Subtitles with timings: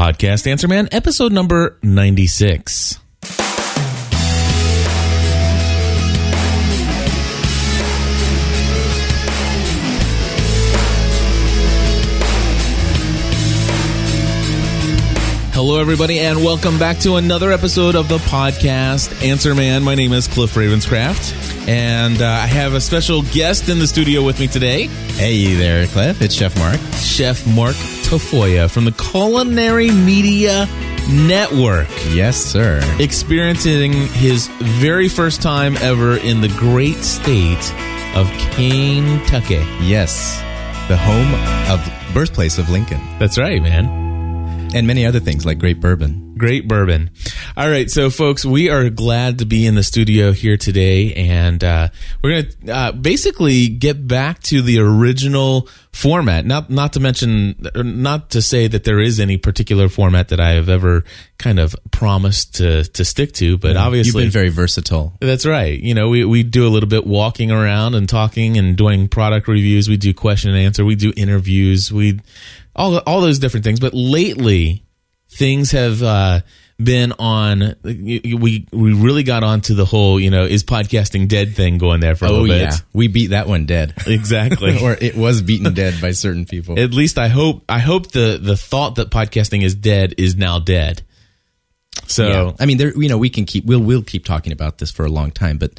[0.00, 2.98] Podcast Answer Man, episode number 96.
[15.52, 19.82] Hello, everybody, and welcome back to another episode of the podcast Answer Man.
[19.82, 24.24] My name is Cliff Ravenscraft, and uh, I have a special guest in the studio
[24.24, 26.22] with me today, Hey there, Cliff.
[26.22, 26.80] It's Chef Mark.
[26.94, 27.76] Chef Mark
[28.10, 30.66] Tafoya from the Culinary Media
[31.08, 31.86] Network.
[32.08, 32.80] Yes, sir.
[32.98, 37.72] experiencing his very first time ever in the great state
[38.16, 39.64] of Kentucky.
[39.80, 40.40] Yes,
[40.88, 41.32] the home
[41.70, 41.80] of
[42.12, 43.86] birthplace of Lincoln That's right, man.
[44.74, 46.29] and many other things like great bourbon.
[46.40, 47.10] Great bourbon.
[47.54, 51.62] All right, so folks, we are glad to be in the studio here today, and
[51.62, 51.88] uh,
[52.22, 56.46] we're going to uh, basically get back to the original format.
[56.46, 60.52] Not not to mention, not to say that there is any particular format that I
[60.52, 61.04] have ever
[61.36, 65.12] kind of promised to to stick to, but obviously You've been very versatile.
[65.20, 65.78] That's right.
[65.78, 69.46] You know, we, we do a little bit walking around and talking and doing product
[69.46, 69.90] reviews.
[69.90, 70.86] We do question and answer.
[70.86, 71.92] We do interviews.
[71.92, 72.20] We
[72.74, 73.78] all all those different things.
[73.78, 74.86] But lately,
[75.30, 76.40] things have uh,
[76.82, 77.74] been on.
[77.84, 82.16] We we really got onto the whole you know is podcasting dead thing going there
[82.16, 82.60] for a Oh little bit.
[82.62, 83.94] yeah, we beat that one dead.
[84.06, 84.78] Exactly.
[84.82, 86.78] or it was beaten dead by certain people.
[86.78, 90.58] At least I hope I hope the the thought that podcasting is dead is now
[90.58, 91.02] dead.
[92.06, 92.52] So Yeah.
[92.58, 92.92] I mean, there.
[92.96, 93.64] You know, we can keep.
[93.66, 95.78] We'll we'll keep talking about this for a long time, but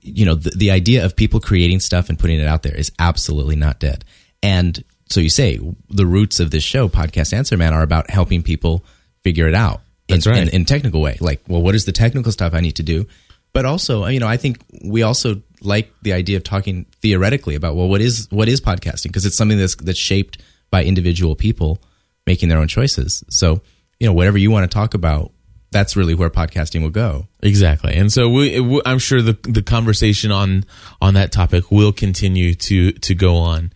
[0.00, 2.90] you know, the, the idea of people creating stuff and putting it out there is
[2.98, 4.04] absolutely not dead.
[4.42, 8.42] And so you say the roots of this show, podcast Answer Man, are about helping
[8.42, 8.84] people
[9.22, 9.80] figure it out.
[10.08, 10.42] In, That's right.
[10.42, 13.06] In, in technical way, like, well, what is the technical stuff I need to do?
[13.52, 17.54] But also, uh, you know, I think we also like the idea of talking theoretically
[17.54, 20.38] about well, what is what is podcasting because it's something that's that's shaped
[20.70, 21.82] by individual people
[22.26, 23.24] making their own choices.
[23.30, 23.62] So,
[23.98, 25.32] you know, whatever you want to talk about,
[25.70, 27.26] that's really where podcasting will go.
[27.42, 30.64] Exactly, and so we, we- I'm sure the the conversation on
[31.00, 33.72] on that topic will continue to to go on.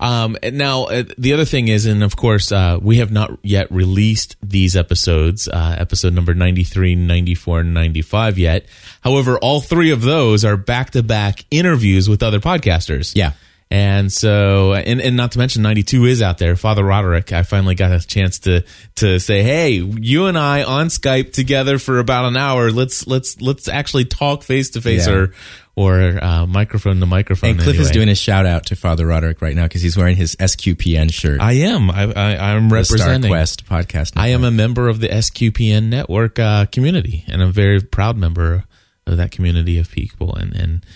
[0.00, 3.70] Um, now uh, the other thing is, and of course, uh, we have not yet
[3.70, 8.66] released these episodes, uh, episode number 93, 94, and 95 yet.
[9.02, 13.12] However, all three of those are back to back interviews with other podcasters.
[13.14, 13.32] Yeah.
[13.70, 16.56] And so, and, and not to mention, 92 is out there.
[16.56, 18.64] Father Roderick, I finally got a chance to,
[18.96, 22.70] to say, Hey, you and I on Skype together for about an hour.
[22.70, 25.34] Let's, let's, let's actually talk face to face or,
[25.76, 27.50] or, uh, microphone to microphone.
[27.50, 30.16] And Cliff is doing a shout out to Father Roderick right now because he's wearing
[30.16, 31.40] his SQPN shirt.
[31.42, 31.90] I am.
[31.90, 33.30] I, I, I'm the Star representing.
[33.30, 34.14] Quest podcast.
[34.16, 38.64] I am a member of the SQPN network uh, community, and a very proud member
[39.06, 40.86] of that community of people and, and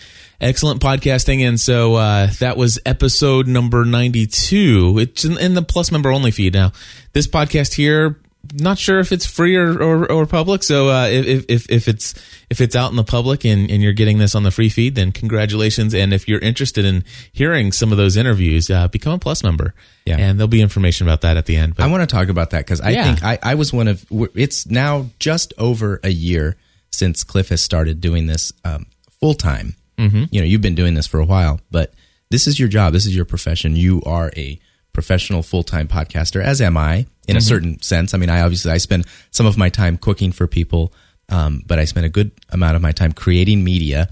[0.43, 1.47] excellent podcasting.
[1.47, 4.99] And so uh, that was episode number 92.
[4.99, 6.55] It's in, in the plus member only feed.
[6.55, 6.73] Now,
[7.13, 8.19] this podcast here,
[8.55, 10.65] not sure if it's free or, or, or public.
[10.65, 12.15] So uh, if, if, if it's
[12.51, 14.97] if it's out in the public and, and you're getting this on the free feed,
[14.97, 15.95] then congratulations.
[15.95, 19.75] And if you're interested in hearing some of those interviews, uh, become a plus member.
[20.05, 20.17] Yeah.
[20.19, 21.77] And there'll be information about that at the end.
[21.77, 23.05] But I want to talk about that because I Yeah.
[23.15, 24.05] think I, I was one of.
[24.35, 26.57] It's now just over a year
[26.91, 28.87] since Cliff has started doing this um,
[29.21, 29.77] full time.
[30.03, 30.25] Mm-hmm.
[30.31, 31.95] You know, you've been doing this for a while, but
[32.31, 32.93] this is your job.
[32.93, 33.77] This is your profession.
[33.77, 34.59] You are a
[34.93, 38.15] professional full time podcaster, as am I, in a certain sense.
[38.15, 40.93] I mean, I obviously I spend some of my time cooking for people,
[41.29, 44.09] um, but I spend a good amount of my time creating media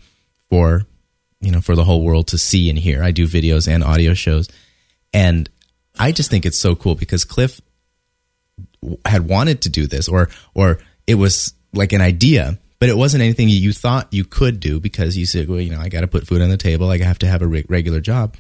[0.48, 0.82] for
[1.40, 3.02] you know for the whole world to see and hear.
[3.02, 4.48] I do videos and audio shows,
[5.12, 5.48] and
[5.98, 7.60] I just think it's so cool because Cliff
[9.04, 13.22] had wanted to do this or or it was like an idea but it wasn't
[13.22, 16.08] anything you thought you could do because you said well you know i got to
[16.08, 16.90] put food on the table.
[16.90, 18.36] I have to have a re- regular job.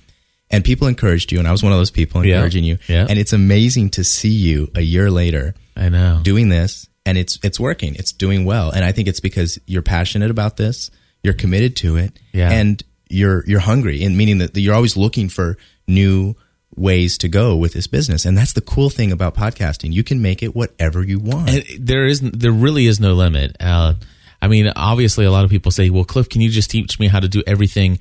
[0.52, 2.36] And people encouraged you and i was one of those people Yeah.
[2.36, 2.78] encouraging you.
[2.88, 3.06] Yeah.
[3.08, 6.20] and it's amazing to see you a year later I know.
[6.24, 7.94] doing this and it's it's working.
[7.94, 8.70] It's doing well.
[8.70, 10.90] And i think it's because you're passionate about this.
[11.22, 12.18] You're committed to it.
[12.32, 12.50] Yeah.
[12.50, 14.02] and you're you're hungry.
[14.04, 15.56] And meaning that you're always looking for
[15.86, 16.34] new
[16.76, 18.24] ways to go with this business.
[18.24, 19.92] And that's the cool thing about podcasting.
[19.92, 21.50] You can make it whatever you want.
[21.50, 23.56] And there is there really is no limit.
[23.60, 23.94] Uh,
[24.42, 27.08] I mean, obviously, a lot of people say, "Well, Cliff, can you just teach me
[27.08, 27.98] how to do everything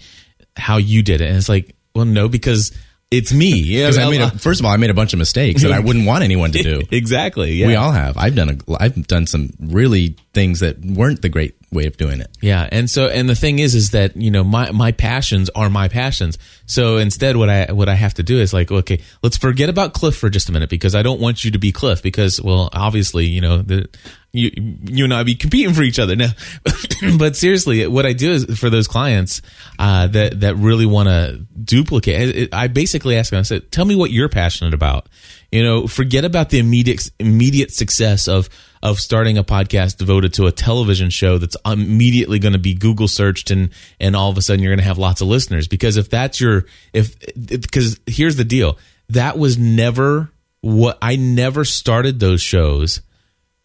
[0.57, 2.71] how you did it?" And it's like, well, no, because
[3.11, 3.49] it's me.
[3.69, 6.05] Yeah, I a, first of all, I made a bunch of mistakes that I wouldn't
[6.05, 6.81] want anyone to do.
[6.91, 7.53] exactly.
[7.53, 7.67] Yeah.
[7.67, 8.17] We all have.
[8.17, 12.19] I've done a, I've done some really things that weren't the great way of doing
[12.19, 12.29] it.
[12.41, 15.69] Yeah, and so and the thing is, is that you know my my passions are
[15.69, 16.37] my passions.
[16.65, 19.93] So instead, what I what I have to do is like, okay, let's forget about
[19.93, 22.69] Cliff for just a minute because I don't want you to be Cliff because well,
[22.73, 23.87] obviously, you know, the,
[24.31, 24.51] you
[24.83, 26.29] you and I be competing for each other now.
[27.17, 29.41] but seriously, what I do is for those clients
[29.79, 32.53] uh, that that really want to duplicate.
[32.53, 33.39] I basically ask them.
[33.39, 35.09] I said, "Tell me what you're passionate about."
[35.51, 38.49] You know, forget about the immediate immediate success of
[38.83, 43.07] of starting a podcast devoted to a television show that's immediately going to be Google
[43.07, 45.67] searched and and all of a sudden you're going to have lots of listeners.
[45.67, 47.15] Because if that's your if
[47.47, 48.77] because here's the deal,
[49.09, 53.01] that was never what I never started those shows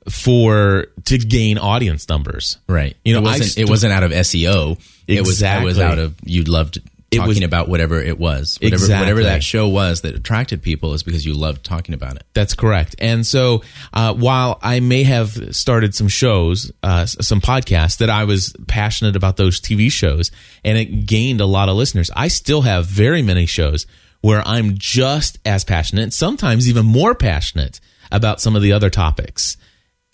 [0.08, 2.58] for to gain audience numbers.
[2.68, 2.96] Right.
[3.04, 4.78] You know, it wasn't, st- it wasn't out of SEO.
[5.06, 6.80] It was it was out of you loved
[7.10, 8.58] talking was- about whatever it was.
[8.60, 9.02] Whatever Exactly.
[9.02, 12.24] whatever that show was that attracted people is because you loved talking about it.
[12.34, 12.96] That's correct.
[12.98, 13.62] And so,
[13.92, 19.16] uh, while I may have started some shows, uh, some podcasts that I was passionate
[19.16, 20.30] about those TV shows,
[20.64, 23.86] and it gained a lot of listeners, I still have very many shows
[24.20, 27.78] where I'm just as passionate, sometimes even more passionate
[28.10, 29.56] about some of the other topics.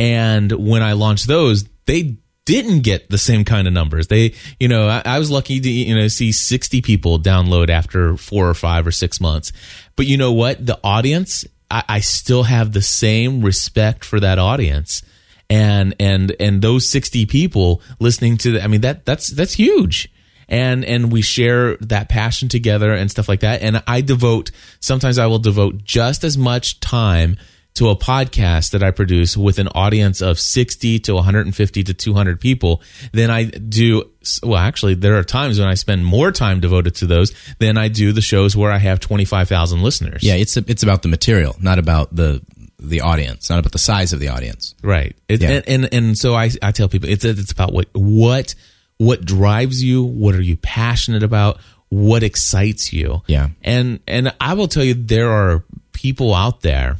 [0.00, 2.16] And when I launched those, they
[2.46, 4.06] didn't get the same kind of numbers.
[4.06, 8.16] They, you know, I, I was lucky to, you know, see 60 people download after
[8.16, 9.52] four or five or six months.
[9.96, 10.64] But you know what?
[10.64, 15.02] The audience, I, I still have the same respect for that audience.
[15.50, 20.10] And, and, and those 60 people listening to the, I mean, that, that's, that's huge
[20.48, 24.50] and and we share that passion together and stuff like that and i devote
[24.80, 27.36] sometimes i will devote just as much time
[27.74, 32.40] to a podcast that i produce with an audience of 60 to 150 to 200
[32.40, 32.82] people
[33.12, 34.04] than i do
[34.42, 37.88] well actually there are times when i spend more time devoted to those than i
[37.88, 41.78] do the shows where i have 25000 listeners Yeah, it's it's about the material, not
[41.78, 42.42] about the
[42.82, 44.74] the audience, not about the size of the audience.
[44.82, 45.14] Right.
[45.28, 45.50] It, Yeah.
[45.50, 48.54] and, and and so I I tell people it's it's about what what
[48.96, 53.20] what drives you, what are you passionate about, what excites you.
[53.26, 53.48] Yeah.
[53.62, 55.62] And and I will tell you there are
[55.92, 56.96] people out there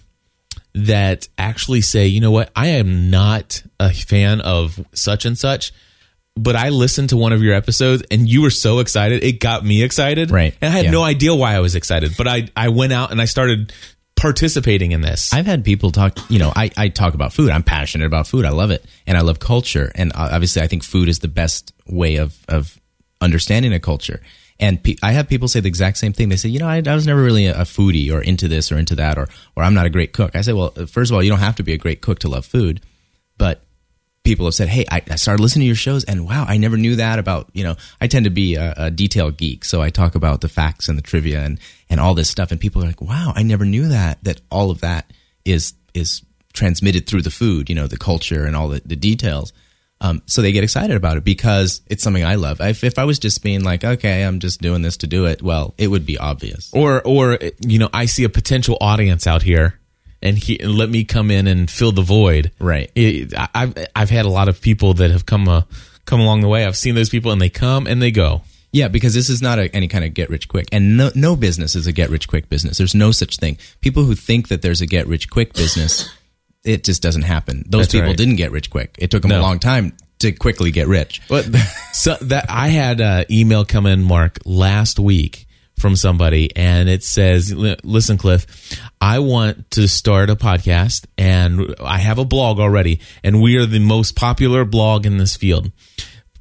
[0.74, 2.50] that actually say, "You know what?
[2.54, 5.72] I am not a fan of such and such."
[6.36, 9.24] But I listened to one of your episodes and you were so excited.
[9.24, 10.30] It got me excited.
[10.30, 10.54] Right.
[10.62, 10.90] And I had Yeah.
[10.92, 12.12] no idea why I was excited.
[12.16, 13.72] But I, I went out and I started
[14.16, 15.34] participating in this.
[15.34, 17.50] I've had people talk, you know, I, I talk about food.
[17.50, 18.44] I'm passionate about food.
[18.44, 18.84] I love it.
[19.06, 19.90] And I love culture.
[19.94, 22.78] And uh, obviously, I think food is the best way of, of
[23.20, 24.22] understanding a culture.
[24.60, 26.28] And pe- I have people say the exact same thing.
[26.28, 28.78] They say, you know, I, I was never really a, foodie or into this or
[28.78, 29.26] into that, or,
[29.56, 30.36] or I'm not a great cook.
[30.36, 32.18] I say, well, uh, first of all, you don't have to be a great cook
[32.20, 32.82] to love food.
[33.38, 33.62] But
[34.22, 36.76] people have said, "Hey, I, I started listening to your shows, and wow, I never
[36.76, 39.90] knew that about you know." I tend to be a, a detail geek, so I
[39.90, 41.58] talk about the facts and the trivia and
[41.88, 44.70] and all this stuff, and people are like, "Wow, I never knew that that all
[44.70, 45.10] of that
[45.44, 46.22] is is
[46.52, 49.52] transmitted through the food, you know, the culture and all the, the details."
[50.02, 52.60] Um, so they get excited about it because it's something I love.
[52.60, 55.42] If, if I was just being like, "Okay, I'm just doing this to do it,"
[55.42, 56.70] well, it would be obvious.
[56.72, 59.78] or or you know i see a potential audience out here
[60.22, 62.90] and he and let me come in and fill the void Right.
[62.94, 65.62] It- I- i've i've had a lot of people that have come uh,
[66.06, 68.42] come along the way i've seen those people and they come and they go
[68.72, 71.34] Yeah, because this is not a, any kind of get rich quick, and no, no
[71.36, 72.78] business is a get rich quick business.
[72.78, 73.58] There's no such thing.
[73.80, 76.08] People who think that there's a get rich quick business,
[76.64, 77.64] it just doesn't happen.
[77.68, 78.16] Those That's people right.
[78.16, 78.96] didn't get rich quick.
[78.98, 81.22] It took them a long time to quickly get rich.
[81.28, 81.46] but
[81.92, 85.46] so that i had an email come in mark last week
[85.78, 91.96] from somebody and it says listen cliff i want to start a podcast and i
[91.96, 95.72] have a blog already and we are the most popular blog in this field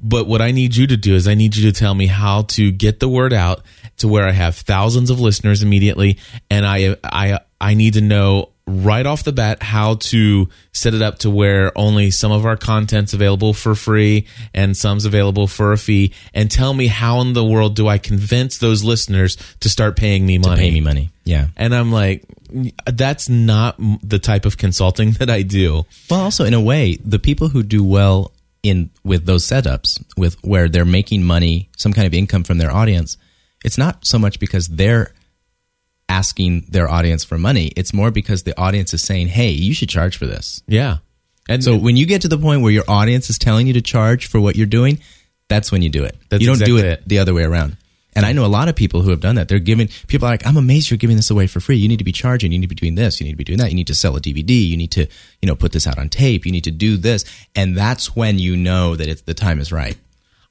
[0.02, 2.42] But what I need you to do is I need you to tell me how
[2.56, 3.62] to get the word out
[3.98, 6.16] to where I have thousands of listeners immediately,
[6.50, 11.02] and I I I need to know right off the bat how to set it
[11.02, 15.72] up to where only some of our content's available for free and some's available for
[15.72, 19.68] a fee and tell me how in the world do I convince those listeners to
[19.68, 21.10] start paying me money Pay me money.
[21.24, 21.48] Yeah.
[21.56, 22.24] and I'm like
[22.86, 27.18] that's not the type of consulting that I do Well, also in a way, the
[27.18, 32.06] people who do well in with those setups, with where they're making money, some kind
[32.06, 33.16] of income from their audience,
[33.64, 35.12] it's not so much because they're
[36.10, 37.72] asking their audience for money.
[37.76, 40.98] It's more because the audience is saying, "Hey, you should charge for this." yeah
[41.50, 43.80] and So when you get to the point where your audience is telling you to
[43.82, 45.00] charge for what you're doing,
[45.48, 46.16] that's when you do it.
[46.28, 47.08] That's you don't do it, it.
[47.08, 47.76] the other way around.
[48.14, 49.48] And I know a lot of people who have done that.
[49.48, 51.76] They're giving people are like, I'm amazed you're giving this away for free.
[51.76, 52.52] You need to be charging.
[52.52, 53.20] You need to be doing this.
[53.20, 53.70] You need to be doing that.
[53.70, 54.50] You need to sell a DVD.
[54.50, 55.06] You need to,
[55.42, 56.46] you know, put this out on tape.
[56.46, 57.24] You need to do this.
[57.54, 59.96] And that's when you know that it's the time is right.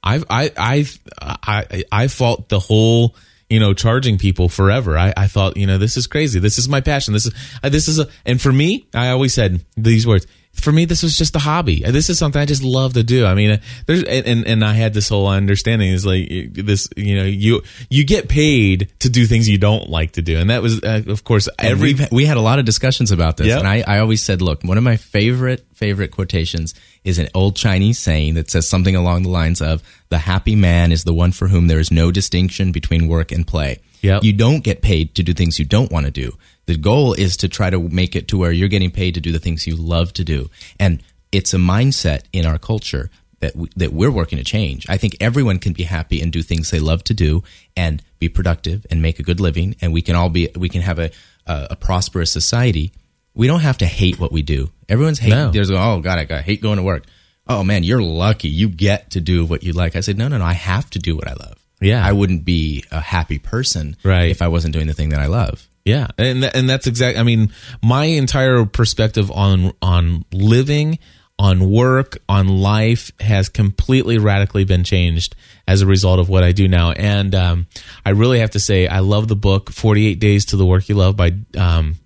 [0.02, 3.14] I've I I've I I fought the whole
[3.50, 4.96] you know charging people forever.
[4.96, 6.38] I, I thought you know this is crazy.
[6.38, 7.12] This is my passion.
[7.12, 10.26] This is uh, this is a and for me I always said these words.
[10.60, 11.82] For me, this was just a hobby.
[11.82, 13.26] This is something I just love to do.
[13.26, 16.88] I mean, there's and and I had this whole understanding is like this.
[16.96, 20.50] You know, you you get paid to do things you don't like to do, and
[20.50, 21.94] that was, uh, of course, every.
[22.10, 23.58] We've, had a lot of discussions about this, Yep.
[23.58, 27.56] and I, I always said, look, one of my favorite favorite quotations is an old
[27.56, 31.32] Chinese saying that says something along the lines of, "The happy man is the one
[31.32, 34.24] for whom there is no distinction between work and play." Yep.
[34.24, 36.32] You don't get paid to do things you don't want to do.
[36.70, 39.32] The goal is to try to make it to where you're getting paid to do
[39.32, 40.50] the things you love to do.
[40.78, 43.10] And it's a mindset in our culture
[43.40, 44.86] that we, that we're working to change.
[44.88, 47.42] I think everyone can be happy and do things they love to do
[47.76, 50.82] and be productive and make a good living and we can all be we can
[50.82, 51.10] have a
[51.44, 52.92] a, a prosperous society.
[53.34, 54.70] We don't have to hate what we do.
[54.88, 55.50] Everyone's hate No.
[55.50, 57.02] there's oh god I, I hate going to work.
[57.48, 58.48] Oh man, you're lucky.
[58.48, 59.96] You get to do what you like.
[59.96, 61.56] I said no no no, I have to do what I love.
[61.80, 62.06] Yeah.
[62.06, 64.30] I wouldn't be a happy person Right.
[64.30, 65.66] if I wasn't doing the thing that I love.
[65.84, 67.18] Yeah, and and that's exact.
[67.18, 70.98] I mean, my entire perspective on on living,
[71.38, 75.34] on work, on life has completely radically been changed
[75.66, 76.92] as a result of what I do now.
[76.92, 77.66] And um,
[78.04, 80.88] I really have to say, I love the book Forty Eight Days to the Work
[80.90, 81.96] You Love by um,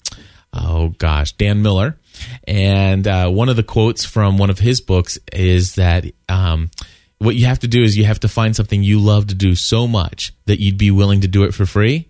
[0.52, 1.98] oh gosh, Dan Miller.
[2.46, 6.70] And uh, one of the quotes from one of his books is that um,
[7.18, 9.56] what you have to do is you have to find something you love to do
[9.56, 12.08] so much that you'd be willing to do it for free.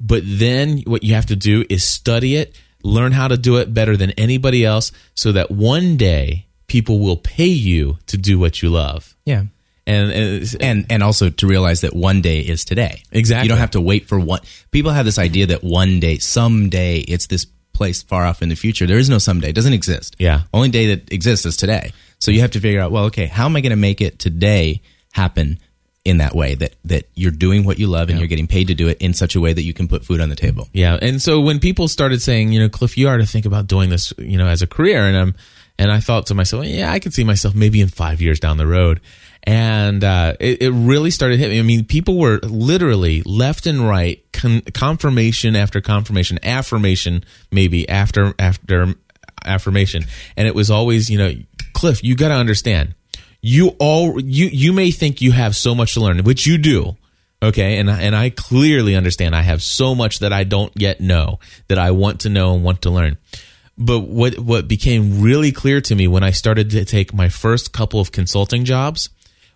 [0.00, 3.74] But then what you have to do is study it, learn how to do it
[3.74, 8.62] better than anybody else, so that one day people will pay you to do what
[8.62, 9.14] you love.
[9.24, 9.44] Yeah.
[9.86, 13.02] And, and and and also to realize that one day is today.
[13.10, 13.44] Exactly.
[13.44, 14.40] You don't have to wait for one.
[14.70, 18.54] People have this idea that one day, someday, it's this place far off in the
[18.54, 18.86] future.
[18.86, 19.48] There is no someday.
[19.48, 20.14] It doesn't exist.
[20.18, 20.42] Yeah.
[20.52, 21.92] Only day that exists is today.
[22.18, 24.18] So you have to figure out, well, okay, how am I going to make it
[24.18, 25.58] today happen
[26.04, 28.74] in that way that that you're doing what you love and you're getting paid to
[28.74, 30.66] do it in such a way that you can put food on the table.
[30.72, 33.66] Yeah, and so when people started saying, you know, Cliff, you are to think about
[33.66, 35.34] doing this, you know, as a career, and I'm,
[35.78, 38.56] and I thought to myself, yeah, I could see myself maybe in five years down
[38.56, 39.00] the road,
[39.42, 41.60] and uh, it, it really started hitting me.
[41.60, 48.34] I mean, people were literally left and right, con- confirmation after confirmation, affirmation maybe after
[48.38, 48.94] after
[49.44, 50.04] affirmation,
[50.36, 51.34] and it was always, you know,
[51.74, 52.94] Cliff, you got to understand,
[53.42, 56.96] you all you you may think you have so much to learn, which you do.
[57.42, 61.38] Okay, and and I clearly understand I have so much that I don't yet know
[61.68, 63.16] that I want to know and want to learn.
[63.78, 67.72] But what what became really clear to me when I started to take my first
[67.72, 69.08] couple of consulting jobs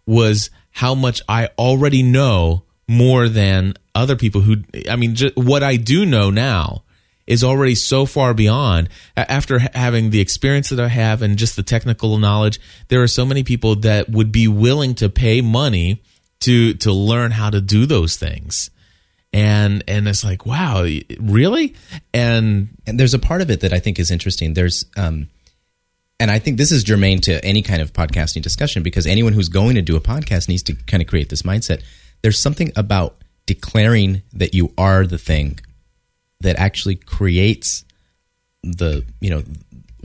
[0.07, 4.57] was how much I already know more than other people who
[4.89, 6.84] I mean ju- what I do know now
[7.27, 11.63] is already so far beyond after having the experience that I have and just the
[11.63, 16.03] technical knowledge there are so many people that would be willing to pay money
[16.41, 18.71] to to learn how to do those things
[19.33, 20.87] and and it's like wow
[21.19, 21.75] really
[22.13, 24.55] and and there's a part of it that I think is interesting.
[24.55, 25.29] There's, um,
[26.21, 29.49] and I think this is germane to any kind of podcasting discussion because anyone who's
[29.49, 31.83] going to do a podcast needs to kind of create this mindset.
[32.23, 33.17] There's something about
[33.47, 35.59] declaring that you are the thing
[36.41, 37.85] that actually creates
[38.63, 39.43] the, you know,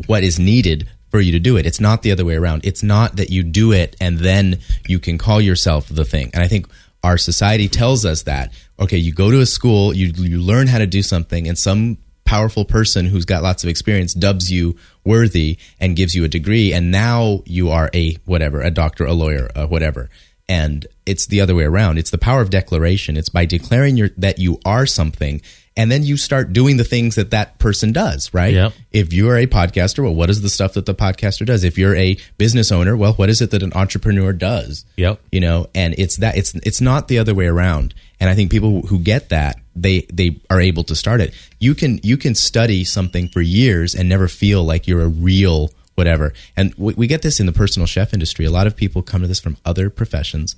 [0.07, 1.65] what is needed for you to do it.
[1.65, 2.65] It's not the other way around.
[2.65, 6.29] It's not that you do it and then you can call yourself the thing.
[6.33, 6.67] And I think
[7.03, 10.77] our society tells us that okay, you go to a school, you you learn how
[10.77, 15.57] to do something, and some powerful person who's got lots of experience dubs you worthy
[15.79, 19.49] and gives you a degree, and now you are a whatever, a doctor, a lawyer,
[19.55, 20.09] uh, whatever.
[20.47, 21.99] And it's the other way around.
[21.99, 23.17] It's the power of declaration.
[23.17, 25.41] It's by declaring your, that you are something,
[25.79, 28.33] and then you start doing the things that that person does.
[28.33, 28.53] Right?
[28.53, 28.73] Yep.
[28.91, 31.63] If you are a podcaster, well, what is the stuff that the podcaster does?
[31.63, 34.85] If you're a business owner, well, what is it that an entrepreneur does?
[34.97, 35.19] Yep.
[35.31, 38.51] you know and it's that it's it's not the other way around and i think
[38.51, 42.35] people who get that they they are able to start it you can you can
[42.35, 47.07] study something for years and never feel like you're a real whatever and we, we
[47.07, 49.57] get this in the personal chef industry a lot of people come to this from
[49.65, 50.55] other professions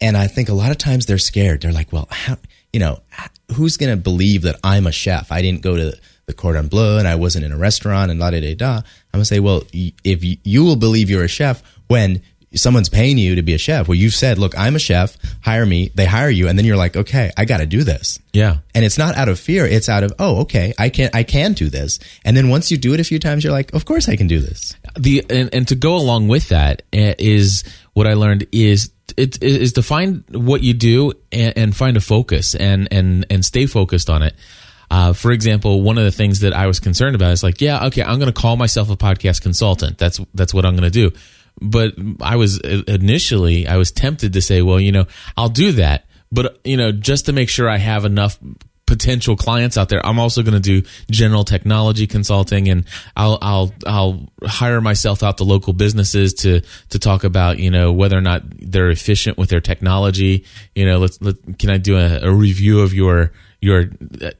[0.00, 2.36] and i think a lot of times they're scared they're like well how
[2.76, 3.00] you know
[3.54, 5.32] who's going to believe that i'm a chef?
[5.32, 8.30] I didn't go to the cordon bleu and i wasn't in a restaurant and la
[8.30, 8.72] da da da.
[8.76, 12.20] I'm going to say well if you, you will believe you're a chef when
[12.54, 15.64] someone's paying you to be a chef well you've said look i'm a chef hire
[15.64, 18.18] me they hire you and then you're like okay i got to do this.
[18.34, 18.58] Yeah.
[18.74, 21.54] And it's not out of fear it's out of oh okay i can i can
[21.54, 21.98] do this.
[22.26, 24.26] And then once you do it a few times you're like of course i can
[24.26, 24.76] do this.
[24.98, 27.64] The and, and to go along with that eh, is
[27.96, 32.00] what I learned is it is to find what you do and, and find a
[32.02, 34.34] focus and and and stay focused on it.
[34.90, 37.86] Uh, for example, one of the things that I was concerned about is like, yeah,
[37.86, 39.96] okay, I'm going to call myself a podcast consultant.
[39.96, 41.16] That's that's what I'm going to do.
[41.58, 46.04] But I was initially I was tempted to say, well, you know, I'll do that,
[46.30, 48.38] but you know, just to make sure I have enough
[48.86, 50.04] potential clients out there.
[50.04, 52.84] I'm also going to do general technology consulting and
[53.16, 57.92] I'll, I'll, I'll hire myself out to local businesses to, to talk about, you know,
[57.92, 60.44] whether or not they're efficient with their technology.
[60.74, 63.90] You know, let's, let, can I do a, a review of your, your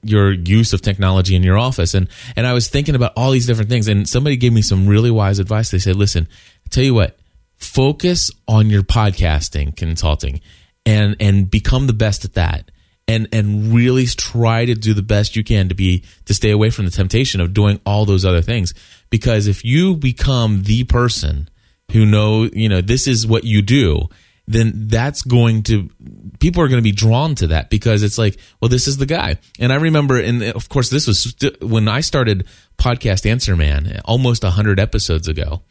[0.02, 3.46] your use of technology in your office and and I was thinking about all these
[3.46, 6.28] different things and somebody gave me some really wise advice they said listen
[6.68, 7.18] tell you what
[7.56, 10.42] focus on your podcasting consulting
[10.84, 12.70] and and become the best at that
[13.08, 16.70] and and really try to do the best you can to be to stay away
[16.70, 18.74] from the temptation of doing all those other things.
[19.10, 21.48] Because if you become the person
[21.92, 24.08] who know you know this is what you do
[24.48, 25.90] then that's going to
[26.38, 29.06] people are going to be drawn to that because it's like well this is the
[29.06, 29.38] guy.
[29.58, 32.46] And i remember and of course this was st- when i started
[32.78, 35.62] podcast answer man almost 100 episodes ago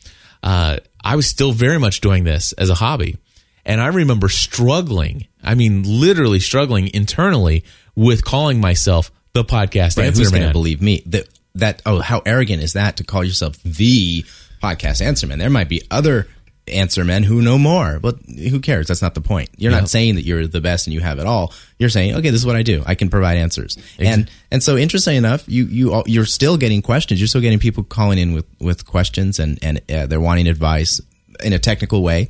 [0.44, 3.18] uh, i was still very much doing this as a hobby
[3.65, 7.63] and i remember struggling i mean literally struggling internally
[7.95, 11.03] with calling myself the podcast Right, answer who's man believe me?
[11.07, 14.24] That that oh, how arrogant is that to call yourself the
[14.63, 15.39] podcast answer man?
[15.39, 16.27] There might be other
[16.67, 18.88] answer men who know more, but who cares?
[18.88, 19.50] That's not the point.
[19.57, 19.79] You're Yeah.
[19.81, 21.53] not saying that you're the best and you have it all.
[21.79, 22.81] You're saying, okay, this is what I do.
[22.86, 23.77] I can provide answers.
[24.00, 27.19] And and so interesting enough, you you all- you're still getting questions.
[27.19, 31.00] You're still getting people calling in with with questions and and uh, they're wanting advice
[31.43, 32.29] in a technical way.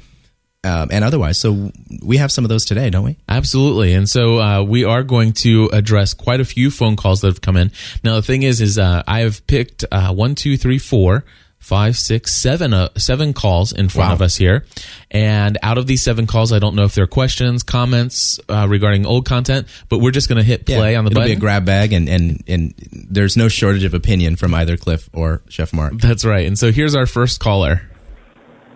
[0.65, 3.17] Um, and otherwise, so we have some of those today, don't we?
[3.29, 3.93] Absolutely.
[3.93, 7.41] And so uh, we are going to address quite a few phone calls that have
[7.41, 7.71] come in.
[8.03, 11.23] Now, the thing is, is uh, I have picked uh, one, two, three, four,
[11.59, 14.13] five, six, seven, uh, seven calls in front Wow.
[14.15, 14.65] of us here.
[15.11, 19.05] And out of these seven calls, I don't know if they're questions, comments uh, regarding
[19.05, 21.29] old content, but we're just going to hit play on the It'll button.
[21.29, 25.09] be a grab bag, and, and and there's no shortage of opinion from either Cliff
[25.13, 25.93] or Chef Mark.
[25.97, 26.45] That's right.
[26.45, 27.81] And so here's our first caller.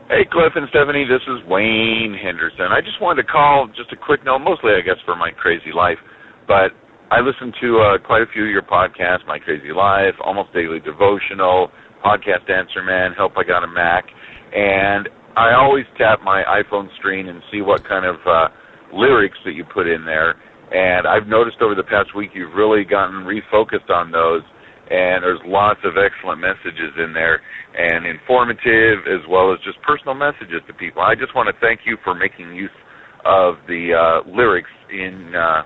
[0.10, 2.74] Hey, Cliff and Stephanie, this is Wayne Henderson.
[2.74, 5.70] I just wanted to call just a quick note, mostly, I guess, for my crazy
[5.70, 6.02] life.
[6.48, 6.74] But
[7.14, 10.80] I listen to uh, quite a few of your podcasts, My Crazy Life, Almost Daily
[10.80, 11.70] Devotional,
[12.04, 14.06] Podcast Answer Man, Help I Got a Mac.
[14.50, 18.48] And I always tap my iPhone screen and see what kind of uh,
[18.92, 20.42] lyrics that you put in there.
[20.74, 24.42] And I've noticed over the past week you've really gotten refocused on those
[24.90, 27.42] and there's lots of excellent messages in there
[27.78, 31.02] and informative as well as just personal messages to people.
[31.02, 32.74] I just want to thank you for making use
[33.26, 35.64] of the uh, lyrics in uh,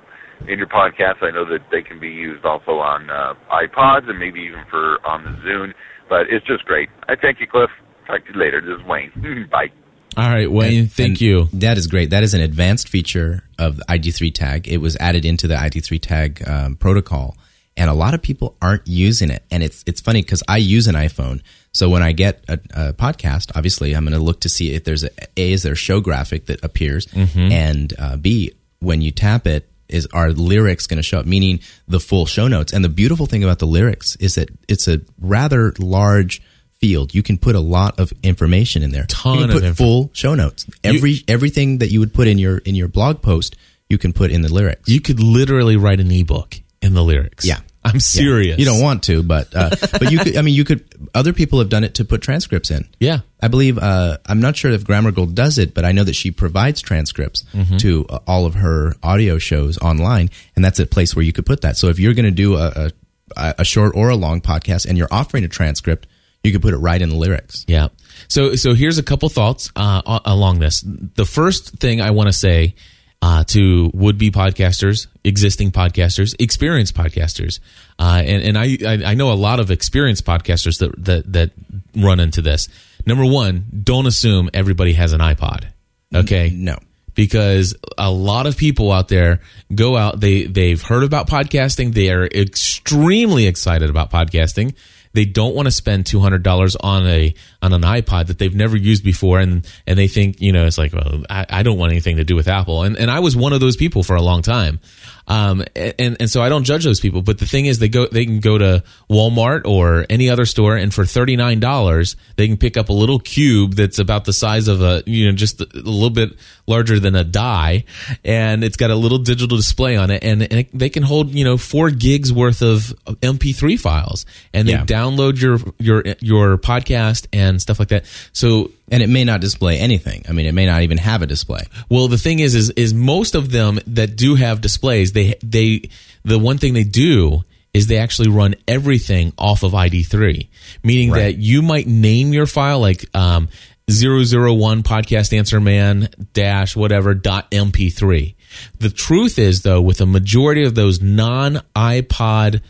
[0.48, 1.22] in your podcast.
[1.24, 4.98] I know that they can be used also on uh, iPods and maybe even for
[5.08, 5.74] on the Zune,
[6.10, 6.90] but it's just great.
[7.08, 7.70] I thank you, Cliff.
[8.08, 8.60] Talk to you later.
[8.60, 9.48] This is Wayne.
[9.52, 9.68] Bye.
[10.16, 11.48] All right, Wayne, And- thank and you.
[11.54, 12.10] That is great.
[12.12, 14.68] That is an advanced feature of the ID3 tag.
[14.68, 17.36] It was added into the ID3 tag um, protocol,
[17.76, 19.44] and a lot of people aren't using it.
[19.52, 22.94] And it's it's funny because I use an iPhone, so when I get a, a
[22.94, 25.76] podcast, obviously I'm going to look to see if there's a, a is there a
[25.76, 27.08] show graphic that appears,
[27.52, 29.70] and uh, b when you tap it.
[29.90, 31.28] Is our lyrics going to show up?
[31.28, 32.74] Meaning the full show notes.
[32.74, 36.42] And the beautiful thing about the lyrics is that it's a rather large
[36.80, 37.14] field.
[37.14, 39.06] You can put a lot of information in there.
[39.08, 39.84] Ton you can of put info.
[39.84, 40.66] full show notes.
[40.84, 43.56] Every everything that you would put in your in your blog post,
[43.88, 44.90] you can put in the lyrics.
[44.90, 47.46] You could literally write an ebook in the lyrics.
[47.46, 47.60] Yeah.
[47.86, 48.58] I'm serious.
[48.60, 50.38] You don't want to, but uh, but you could.
[50.38, 50.86] I mean, you could.
[51.14, 52.88] Other people have done it to put transcripts in.
[52.98, 53.20] Yeah.
[53.42, 53.78] I believe.
[53.78, 56.82] Uh, I'm not sure if Grammar Girl does it, but I know that she provides
[56.82, 57.78] transcripts Mm-hmm.
[57.78, 61.46] to uh, all of her audio shows online, and that's a place where you could
[61.46, 61.76] put that.
[61.76, 62.90] So if you're going to do a,
[63.36, 66.08] a a short or a long podcast, and you're offering a transcript,
[66.42, 67.66] you could put it right in the lyrics.
[67.68, 67.90] Yeah.
[68.30, 70.82] So so here's a couple thoughts uh, along this.
[70.86, 72.76] The first thing I want to say
[73.24, 77.62] uh, to would be podcasters, existing podcasters, experienced podcasters,
[77.98, 81.52] uh, and and I, I I know a lot of experienced podcasters that that that
[81.96, 82.68] run into this.
[83.06, 85.68] Number one, don't assume everybody has an iPod.
[86.14, 86.52] Okay.
[86.54, 86.78] No.
[87.16, 89.40] because a lot of people out there
[89.74, 94.76] go out they they've heard about podcasting they are extremely excited about podcasting
[95.14, 99.04] they don't want to spend $200 on a on an iPod that they've never used
[99.04, 102.18] before and and they think you know it's like well I, I don't want anything
[102.18, 102.84] to do with Apple.
[102.84, 104.80] And and I was one of those people for a long time
[105.28, 108.08] um and and so I don't judge those people but the thing is they go
[108.08, 112.76] they can go to Walmart or any other store and for $39 they can pick
[112.78, 116.10] up a little cube that's about the size of a you know just a little
[116.10, 116.32] bit
[116.68, 117.84] larger than a die
[118.26, 121.32] and it's got a little digital display on it and, and it, they can hold
[121.32, 124.86] you know 4 gigs worth of of MP3 files and they Yeah.
[124.86, 129.80] download your your your podcast and stuff like that so And it may not display
[129.80, 130.24] anything.
[130.28, 131.62] I mean, it may not even have a display.
[131.90, 135.90] well, the thing is, is, is most of them that do have displays, they, they,
[136.24, 137.44] the one thing they do
[137.74, 140.48] is they actually run everything off of ID3,
[140.84, 141.20] meaning Right.
[141.22, 143.48] that you might name your file like, um,
[143.90, 148.34] 001 podcast answer man dash whatever dot mp3
[148.80, 152.62] The truth is, though, with a majority of those non iPod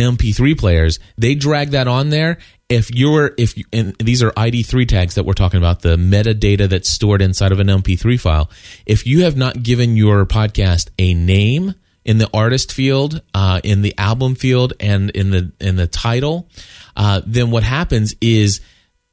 [0.00, 2.38] MP3 players, they drag that on there.
[2.68, 6.68] If you're, if you, and these are ID3 tags that we're talking about, the metadata
[6.68, 8.50] that's stored inside of an MP3 file.
[8.84, 13.82] If you have not given your podcast a name in the artist field, uh, in
[13.82, 16.48] the album field, and in the in the title,
[16.96, 18.60] uh, then what happens is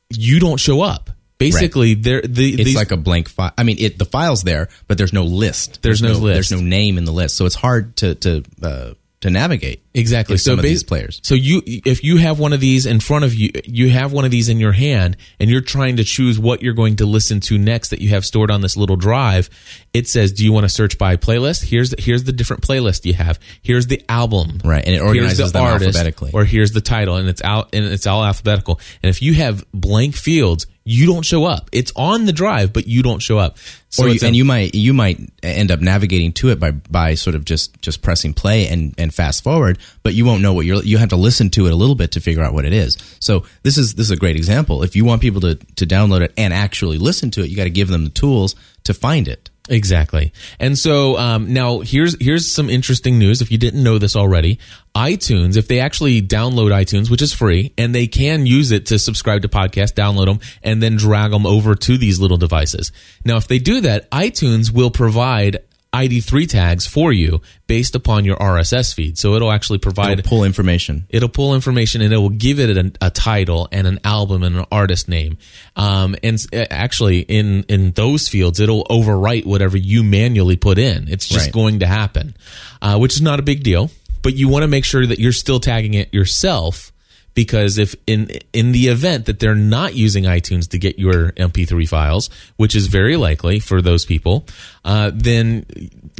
[0.10, 1.10] you don't show up.
[1.38, 3.52] Basically, there the It's these, like a blank file.
[3.58, 5.82] I mean, it the file's there, but there's no list.
[5.82, 6.50] There's no list.
[6.50, 9.82] There's no name in the list, so it's hard to to uh, to navigate.
[9.94, 10.38] Exactly.
[10.38, 11.20] So some of these players.
[11.24, 14.26] So you, if you have one of these in front of you, you have one
[14.26, 17.40] of these in your hand, and you're trying to choose what you're going to listen
[17.42, 19.50] to next that you have stored on this little drive.
[19.94, 21.64] It says, "Do you want to search by playlist?
[21.64, 23.40] Here's the, here's the different playlist you have.
[23.62, 26.32] Here's the album, Right, and it Here's organizes them alphabetically.
[26.34, 28.80] or here's the title, and it's out and it's all alphabetical.
[29.02, 31.70] And if you have blank fields, you don't show up.
[31.72, 33.58] It's on the drive, but you don't show up.
[33.90, 36.72] So or you, a- and you might you might end up navigating to it by
[36.72, 40.54] by sort of just just pressing play and and fast forward, but you won't know
[40.54, 42.66] what you're you have to listen to it a little bit to figure out what
[42.66, 42.98] it is.
[43.20, 44.84] So this is this is a great example.
[44.84, 47.64] If you want people to to download it and actually listen to it, you got
[47.64, 49.50] to give them the tools to find it.
[49.68, 50.32] Exactly.
[50.60, 53.42] And so um, now here's here's some interesting news.
[53.42, 54.60] If you didn't know this already,
[54.96, 59.00] iTunes, if they actually download iTunes, which is free, and they can use it to
[59.00, 62.92] subscribe to podcasts, download them, and then drag them over to these little devices.
[63.24, 65.58] Now, if they do that, iTunes will provide
[65.96, 69.18] ID3 tags for you based upon your RSS feed.
[69.18, 71.06] So it'll actually provide It'll pull information.
[71.10, 74.58] It'll pull information and it will give it a, a title and an album and
[74.58, 75.38] an artist name.
[75.76, 81.08] Um, and actually, in in those fields, it'll overwrite whatever you manually put in.
[81.08, 81.54] It's just Right.
[81.54, 82.36] going to happen,
[82.82, 83.90] uh, which is not a big deal.
[84.22, 86.92] But you want to make sure that you're still tagging it yourself
[87.36, 91.88] because if in in the event that they're not using iTunes to get your MP3
[91.88, 94.48] files, which is very likely for those people,
[94.84, 95.66] uh, then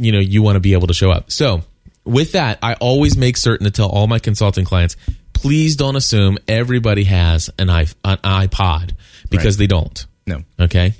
[0.00, 1.32] you know you want to be able to show up.
[1.32, 1.62] So
[2.04, 4.96] with that, I always make certain to tell all my consulting clients,
[5.32, 8.92] please don't assume everybody has an, iPod
[9.28, 10.06] because they don't.
[10.26, 10.42] No.
[10.58, 10.94] Okay.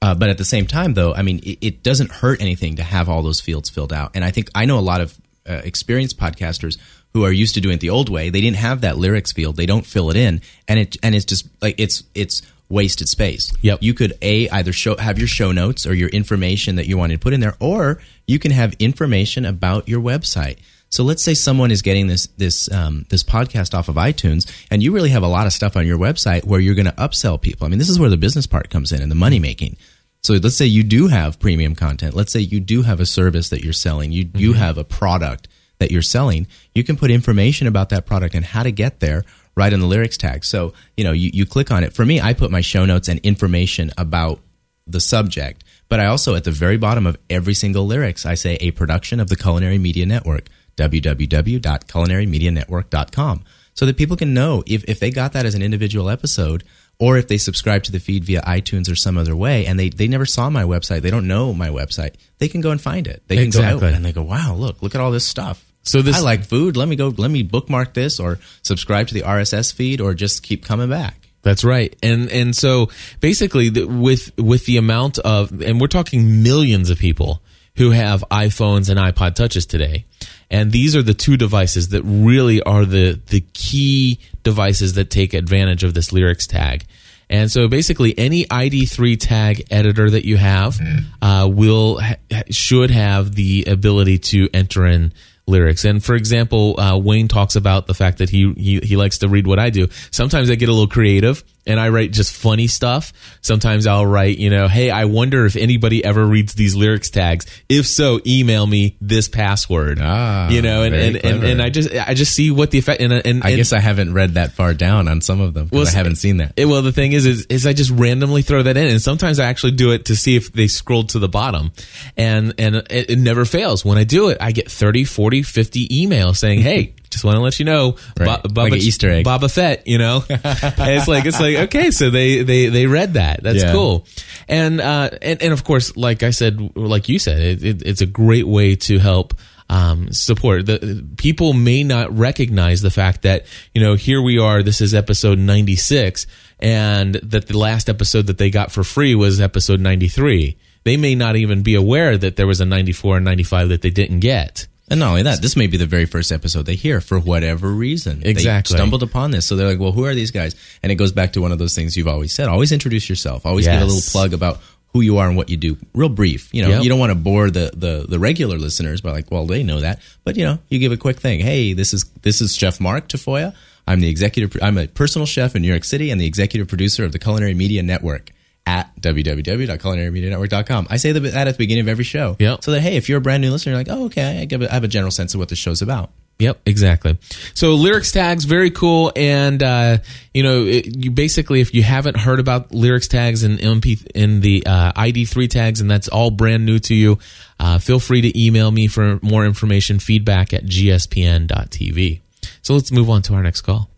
[0.00, 2.82] Uh, but at the same time, though, I mean, it, it doesn't hurt anything to
[2.82, 4.12] have all those fields filled out.
[4.14, 6.76] And I think I know a lot of uh, experienced podcasters
[7.14, 8.30] who are used to doing it the old way.
[8.30, 9.56] They didn't have that lyrics field.
[9.56, 13.52] They don't fill it in, and it and it's just like it's it's wasted space.
[13.62, 13.82] Yep.
[13.82, 17.14] You could a either show have your show notes or your information that you wanted
[17.14, 20.58] to put in there, or you can have information about your website.
[20.90, 24.82] So let's say someone is getting this this um, this podcast off of iTunes, and
[24.82, 27.40] you really have a lot of stuff on your website where you're going to upsell
[27.40, 27.66] people.
[27.66, 29.76] I mean, this is where the business part comes in and the money making.
[30.22, 32.14] So let's say you do have premium content.
[32.14, 34.12] Let's say you do have a service that you're selling.
[34.12, 36.46] You you have a product that you're selling.
[36.74, 39.86] You can put information about that product and how to get there right in the
[39.86, 40.44] lyrics tag.
[40.44, 41.92] So you know you, you click on it.
[41.92, 44.40] For me, I put my show notes and information about
[44.86, 45.64] the subject.
[45.88, 49.20] But I also, at the very bottom of every single lyrics, I say a production
[49.20, 55.32] of the Culinary Media Network, www.culinarymedianetwork.com, so that people can know if, if they got
[55.32, 56.64] that as an individual episode
[56.98, 59.88] or if they subscribe to the feed via iTunes or some other way and they,
[59.88, 63.06] they never saw my website, they don't know my website, they can go and find
[63.06, 63.22] it.
[63.28, 63.80] They can Exactly.
[63.80, 65.64] go out and they go, wow, look, look at all this stuff.
[65.88, 66.76] So this- I like food.
[66.76, 70.42] Let me go, let me bookmark this or subscribe to the RSS feed or just
[70.42, 71.28] keep coming back.
[71.42, 76.42] That's right, and and so basically, the, with with the amount of, and we're talking
[76.42, 77.40] millions of people
[77.76, 80.04] who have iPhones and iPod touches today,
[80.50, 85.32] and these are the two devices that really are the the key devices that take
[85.32, 86.84] advantage of this lyrics tag.
[87.30, 90.80] And so basically, any ID3 tag editor that you have
[91.22, 92.16] uh, will ha-
[92.50, 95.12] should have the ability to enter in
[95.48, 95.84] lyrics.
[95.84, 99.28] And for example, uh, Wayne talks about the fact that he, he he likes to
[99.28, 99.88] read what I do.
[100.10, 103.12] Sometimes I get a little creative and I write just funny stuff.
[103.42, 107.46] Sometimes I'll write, you know, hey, I wonder if anybody ever reads these lyrics tags.
[107.68, 109.98] If so, email me this password.
[110.02, 113.00] Ah, you know, and and, and, and I just I just see what the effect
[113.00, 115.86] and and, I guess I haven't read that far down on some of them because
[115.86, 116.54] Well, I haven't seen that.
[116.56, 119.38] it- well, the thing is, is, is I just randomly throw that in, and sometimes
[119.38, 121.72] I actually do it to see if they scrolled to the bottom,
[122.16, 123.84] and and it, it never fails.
[123.84, 127.40] When I do it, I get 30, 40, 50 emails saying, "Hey, just want to
[127.40, 128.42] let you know, Right.
[128.42, 129.24] Ba- Like Easter egg.
[129.26, 133.14] Boba Fett." You know, and it's like it's like okay, so they they they read
[133.14, 133.42] that.
[133.42, 133.72] That's Yeah.
[133.72, 134.06] cool,
[134.48, 138.00] and uh and and of course, like I said, like you said, it, it, it's
[138.00, 139.34] a great way to help
[139.70, 140.64] um, support.
[140.64, 143.44] The people may not recognize the fact that
[143.74, 144.62] you know here we are.
[144.62, 146.26] This is episode ninety six,
[146.58, 150.56] and that the last episode that they got for free was episode ninety three.
[150.84, 153.68] They may not even be aware that there was a ninety four and ninety five
[153.68, 154.66] that they didn't get.
[154.90, 157.68] And not only that, this may be the very first episode they hear for whatever
[157.70, 158.22] reason.
[158.24, 158.74] Exactly.
[158.74, 159.46] They stumbled upon this.
[159.46, 160.54] So they're like, well, who are these guys?
[160.82, 162.48] And it goes back to one of those things you've always said.
[162.48, 163.44] Always introduce yourself.
[163.44, 164.60] Always give a little plug about
[164.94, 166.48] who you are and what you do, real brief.
[166.54, 166.82] You know, Yep.
[166.82, 169.80] you don't want to bore the, the the regular listeners by like, well, they know
[169.82, 171.40] that, but you know, you give a quick thing.
[171.40, 173.54] Hey, this is this is Chef Mark Tafoya.
[173.86, 174.56] I'm the executive.
[174.62, 177.52] I'm a personal chef in New York City and the executive producer of the Culinary
[177.54, 178.30] Media Network
[178.68, 180.86] at www.culinarymedianetwork.com.
[180.90, 182.62] I say that at the beginning of every show, Yep.
[182.64, 184.60] so that hey, if you're a brand new listener, you're like, oh, okay, I give
[184.62, 186.10] a, I have a general sense of what the show's about.
[186.38, 187.18] Yep, exactly.
[187.54, 189.98] So lyrics tags, very cool, and uh,
[190.32, 194.40] you know, it, you basically, if you haven't heard about lyrics tags and MP in
[194.40, 197.18] the uh, ID three tags, and that's all brand new to you,
[197.58, 199.98] uh, feel free to email me for more information.
[199.98, 202.20] Feedback at gspn.tv.
[202.62, 203.90] So let's move on to our next call.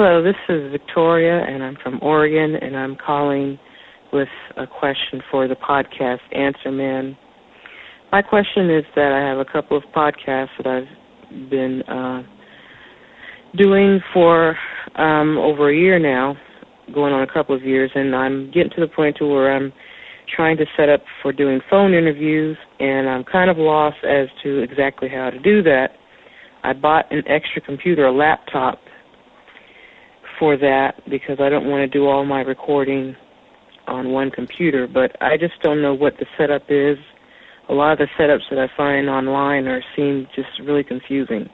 [0.00, 3.58] Hello, this is Victoria, and I'm from Oregon, and I'm calling
[4.12, 7.18] with a question for the podcast Answer Man.
[8.12, 12.22] My question is that I have a couple of podcasts that I've been uh,
[13.56, 14.56] doing for
[14.94, 16.36] um, over a year now,
[16.94, 19.72] going on a couple of years, and I'm getting to the point to where I'm
[20.36, 24.60] trying to set up for doing phone interviews, and I'm kind of lost as to
[24.60, 25.88] exactly how to do that.
[26.62, 28.78] I bought an extra computer, a laptop,
[30.38, 33.14] for that because I don't want to do all my recording
[33.86, 36.96] on one computer, but I just don't know what the setup is.
[37.68, 41.48] A lot of the setups that I find online are seem just really confusing.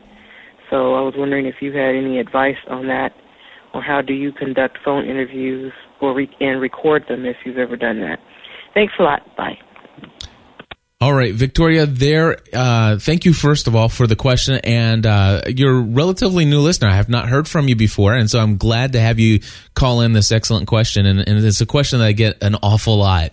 [0.71, 3.13] So I was wondering if you had any advice on that,
[3.73, 7.77] or how do you conduct phone interviews or re- and record them if you've ever
[7.77, 8.19] done that.
[8.75, 9.23] Thanks a lot.
[9.37, 9.59] Bye.
[11.05, 12.39] All right, Victoria, there.
[12.51, 14.59] Uh, thank you, first of all, for the question.
[14.65, 16.89] And uh, you're a relatively new listener.
[16.89, 18.15] I have not heard from you before.
[18.15, 19.41] And so I'm glad to have you
[19.75, 21.05] call in this excellent question.
[21.05, 23.33] And, and it's a question that I get an awful lot.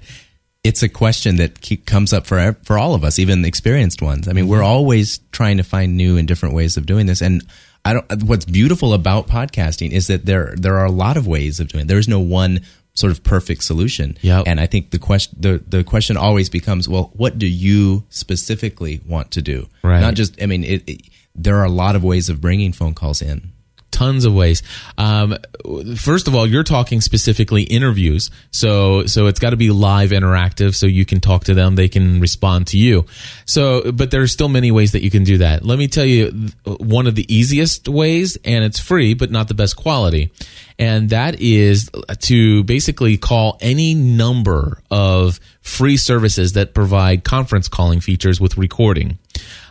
[0.66, 4.28] it's a question that keep, comes up for for all of us, even experienced ones.
[4.28, 7.22] I mean, we're always trying to find new and different ways of doing this.
[7.22, 7.42] And
[7.84, 8.24] I don't.
[8.24, 11.86] What's beautiful about podcasting is that there there are a lot of ways of doing.
[11.86, 11.88] it.
[11.88, 12.62] There is no one
[12.94, 14.18] sort of perfect solution.
[14.22, 14.44] Yep.
[14.48, 19.02] And I think the question the the question always becomes, well, what do you specifically
[19.08, 19.68] want to do?
[19.84, 20.02] Right.
[20.02, 20.42] Not just.
[20.42, 21.02] I mean, it, it,
[21.34, 23.52] there are a lot of ways of bringing phone calls in.
[24.02, 24.64] Tons of ways.
[24.98, 25.38] Um,
[25.96, 30.74] first of all, you're talking specifically interviews, so so it's got to be live, interactive,
[30.74, 33.06] so you can talk to them, they can respond to you.
[33.46, 35.64] So, but there are still many ways that you can do that.
[35.64, 39.54] Let me tell you one of the easiest ways, and it's free, but not the
[39.54, 40.32] best quality,
[40.80, 41.90] and that is
[42.22, 49.20] to basically call any number of free services that provide conference calling features with recording.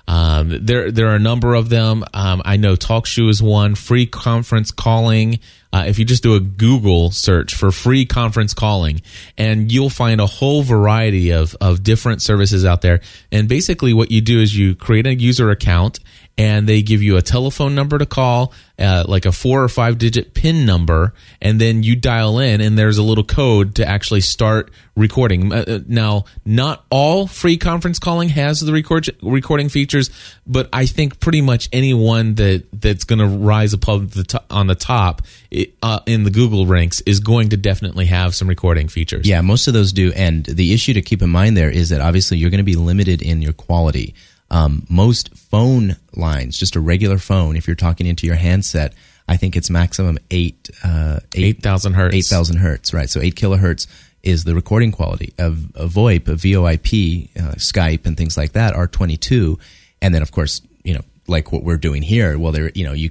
[0.09, 2.05] Um, there, there are a number of them.
[2.13, 3.75] Um, I know TalkShoe is one.
[3.75, 5.39] Free conference calling.
[5.73, 9.03] Uh, if you just do a Google search for free conference calling,
[9.39, 13.01] and you'll find a whole variety of of different services out there.
[13.31, 16.01] And basically, what you do is you create a user account,
[16.41, 19.99] and they give you a telephone number to call, uh, like a four or five
[19.99, 24.23] digit PIN number, and then you dial in, and there's a little code to actually
[24.23, 25.53] start recording.
[25.53, 30.09] Uh, uh, now, not all free conference calling has the record recording features,
[30.47, 34.75] but I think pretty much anyone that that's going to rise above the on the
[34.75, 39.29] top it, uh, in the Google ranks is going to definitely have some recording features.
[39.29, 40.11] Yeah, most of those do.
[40.17, 42.77] And the issue to keep in mind there is that obviously you're going to be
[42.77, 44.15] limited in your quality.
[44.51, 48.95] Um, most phone lines, just a regular phone, if you're talking into your handset,
[49.29, 52.15] I think it's maximum eight, uh, eight thousand hertz.
[52.15, 53.09] eight thousand hertz, right?
[53.09, 53.87] So eight kilohertz
[54.23, 58.75] is the recording quality of a VoIP, a VoIP, uh, Skype, and things like that
[58.75, 59.59] are twenty two,
[60.03, 62.37] and then of course you know like what we're doing here.
[62.39, 63.11] Well, there you know you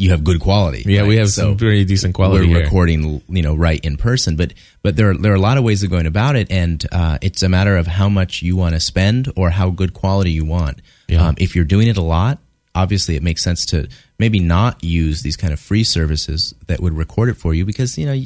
[0.00, 0.82] you have good quality.
[0.86, 2.64] Yeah, we have So some pretty decent quality We're here.
[2.64, 5.64] recording, you know, right in person, but but there are, there are a lot of
[5.64, 8.74] ways of going about it, and uh, it's a matter of how much you want
[8.74, 10.80] to spend or how good quality you want.
[11.06, 11.26] Yeah.
[11.28, 12.38] Um, if you're doing it a lot,
[12.74, 16.94] obviously it makes sense to maybe not use these kind of free services that would
[16.96, 18.18] record it for you because you know.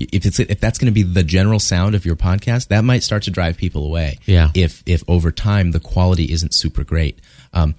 [0.00, 3.02] If it's if that's going to be the general sound of your podcast, that might
[3.02, 4.18] start to drive people away.
[4.26, 4.52] Yeah.
[4.54, 7.18] If if over time the quality isn't super great,
[7.52, 7.74] um,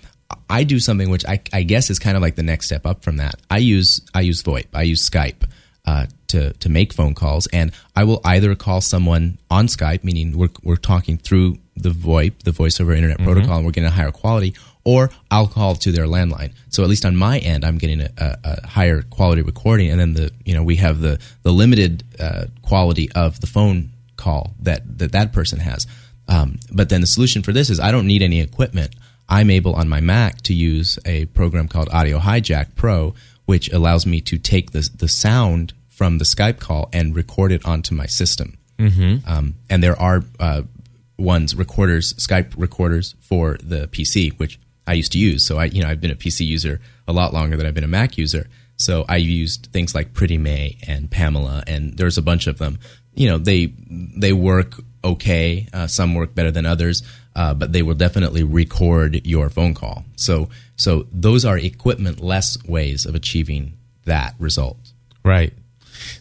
[0.49, 3.03] I do something which I, I guess is kind of like the next step up
[3.03, 3.35] from that.
[3.49, 4.67] I use I use VoIP.
[4.73, 5.47] I use Skype
[5.85, 10.37] uh, to to make phone calls, and I will either call someone on Skype, meaning
[10.37, 13.91] we're we're talking through the VoIP, the Voice over Internet Protocol, and we're getting a
[13.91, 16.53] higher quality, or I'll call to their landline.
[16.69, 19.99] So at least on my end, I'm getting a, a, a higher quality recording, and
[19.99, 24.53] then the you know we have the the limited uh, quality of the phone call
[24.59, 25.87] that that that person has.
[26.27, 28.93] Um, but then the solution for this is I don't need any equipment.
[29.29, 33.13] I'm able on my Mac to use a program called Audio Hijack Pro,
[33.45, 37.65] which allows me to take the the sound from the Skype call and record it
[37.65, 38.57] onto my system.
[38.77, 39.29] Mm-hmm.
[39.29, 40.61] Um, and there are uh,
[41.17, 45.43] ones recorders, Skype recorders for the PC, which I used to use.
[45.43, 47.83] So I, you know, I've been a PC user a lot longer than I've been
[47.83, 48.47] a Mac user.
[48.77, 52.79] So I used things like Pretty May and Pamela, and there's a bunch of them.
[53.13, 53.73] you know they
[54.17, 55.67] they work okay.
[55.73, 57.03] Uh, some work better than others,
[57.39, 60.03] uh, but they will definitely record your phone call.
[60.17, 64.77] So so those are equipment less ways of achieving that result.
[65.23, 65.53] Right.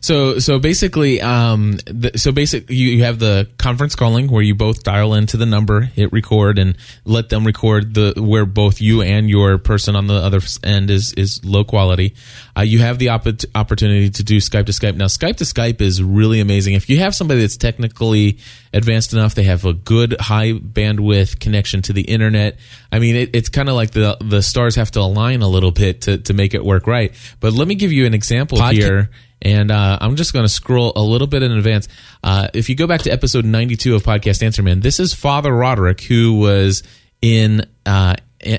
[0.01, 4.55] So so basically, um, the, so basic you, you have the conference calling where you
[4.55, 9.03] both dial into the number, hit record, and let them record the where both you
[9.03, 12.15] and your person on the other end is is low quality.
[12.57, 14.97] Uh, you have the opp- opportunity to do Skype to Skype.
[14.97, 16.75] Now, Skype to Skype is really amazing.
[16.75, 18.39] If you have somebody that's technically
[18.73, 22.59] advanced enough, they have a good high bandwidth connection to the internet.
[22.91, 25.71] I mean, it, it's kind of like the the stars have to align a little
[25.71, 27.13] bit to to make it work right.
[27.41, 29.11] But let me give you an example Podca- here.
[29.41, 31.89] And uh, I'm just going to scroll a little bit in advance.
[32.25, 35.53] Uh, if you go back to episode 92 of Podcast Answer Man, this is Father
[35.53, 36.83] Roderick, who was
[37.23, 38.17] in uh,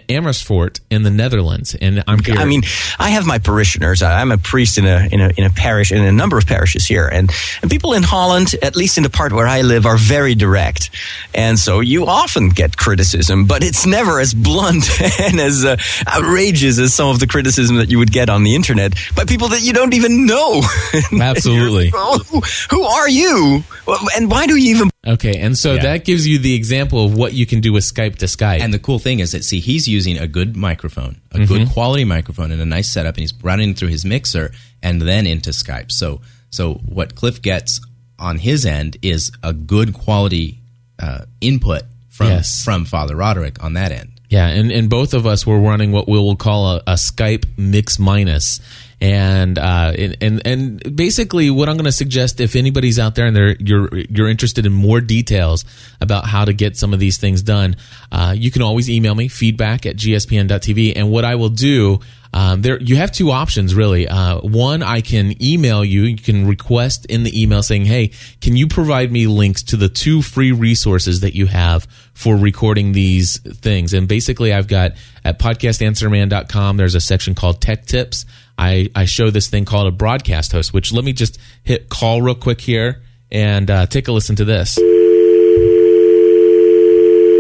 [0.10, 1.76] Amersfoort in the Netherlands.
[1.80, 2.36] And I'm here.
[2.38, 2.64] I mean,
[3.00, 4.02] I have my parishioners.
[4.02, 6.46] I- I'm a priest in a in a in a parish in a number of
[6.46, 9.86] parishes here, and and people in Holland, at least in the part where I live,
[9.86, 10.90] are very direct,
[11.34, 14.90] and so you often get criticism, but it's never as blunt
[15.20, 18.56] and as uh, outrageous as some of the criticism that you would get on the
[18.56, 20.62] internet by people that you don't even know.
[21.22, 21.90] Absolutely.
[21.90, 23.64] who, who are you,
[24.16, 24.90] and why do you even?
[25.08, 25.40] okay.
[25.40, 25.84] And so Yeah.
[25.84, 28.60] that gives you the example of what you can do with Skype to Skype.
[28.60, 32.04] And the cool thing is that see, he's using a good microphone, a good quality
[32.04, 34.52] microphone, and a nice setup, and he's running through his mixer
[34.84, 35.92] and then into Skype.
[35.92, 37.82] So, so what Cliff gets
[38.18, 40.60] on his end is a good quality
[41.00, 42.64] uh, input from Yes.
[42.64, 44.20] from Father Roderick on that end.
[44.30, 47.46] Yeah, and, and both of us were running what we will call a, a Skype
[47.58, 48.60] mix minus.
[49.02, 53.36] And, uh, and and basically, what I'm going to suggest, if anybody's out there and
[53.36, 55.64] they're you're you're interested in more details
[56.02, 57.78] about how to get some of these things done,
[58.12, 60.94] uh, you can always email me feedback at gspn.tv.
[60.98, 62.02] And what I will do,
[62.34, 64.06] um, there you have two options really.
[64.06, 66.02] Uh, one, I can email you.
[66.04, 69.88] You can request in the email saying, "Hey, can you provide me links to the
[69.88, 74.92] two free resources that you have for recording these things?" And basically, I've got
[75.24, 76.76] at podcastanswerman.com.
[76.76, 78.26] There's a section called Tech Tips.
[78.60, 80.74] I I show this thing called a broadcast host.
[80.74, 84.46] Which let me just hit call real quick here and uh, take a listen to
[84.46, 84.78] this.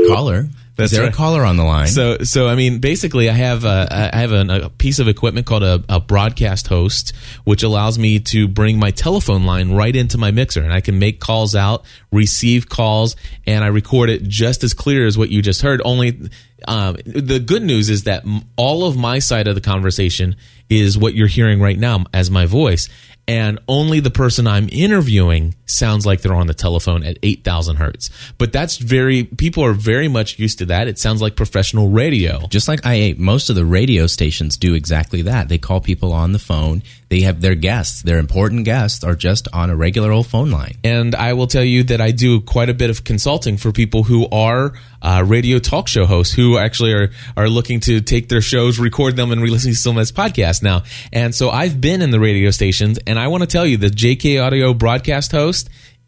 [0.07, 1.13] Caller, That's is there right.
[1.13, 1.87] a caller on the line?
[1.87, 5.45] So, so I mean, basically, I have a, I have an, a piece of equipment
[5.45, 10.17] called a, a broadcast host, which allows me to bring my telephone line right into
[10.17, 14.63] my mixer, and I can make calls out, receive calls, and I record it just
[14.63, 15.79] as clear as what you just heard.
[15.85, 16.29] Only
[16.67, 18.23] um, the good news is that
[18.55, 20.35] all of my side of the conversation
[20.69, 22.89] is what you're hearing right now as my voice.
[23.27, 28.09] And only the person I'm interviewing sounds like they're on the telephone at 8,000 hertz.
[28.37, 30.87] But that's very, people are very much used to that.
[30.87, 32.47] It sounds like professional radio.
[32.47, 35.49] just like IA, most of the radio stations do exactly that.
[35.49, 36.83] They call people on the phone.
[37.09, 40.77] They have their guests, their important guests, are just on a regular old phone line.
[40.83, 44.03] And I will tell you that I do quite a bit of consulting for people
[44.03, 48.41] who are uh, radio talk show hosts who actually are, are looking to take their
[48.41, 50.83] shows, record them, and release them as podcasts now.
[51.11, 53.87] And so I've been in the radio stations, and I want to tell you the
[53.87, 55.58] JK Audio broadcast host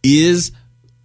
[0.03, 0.51] is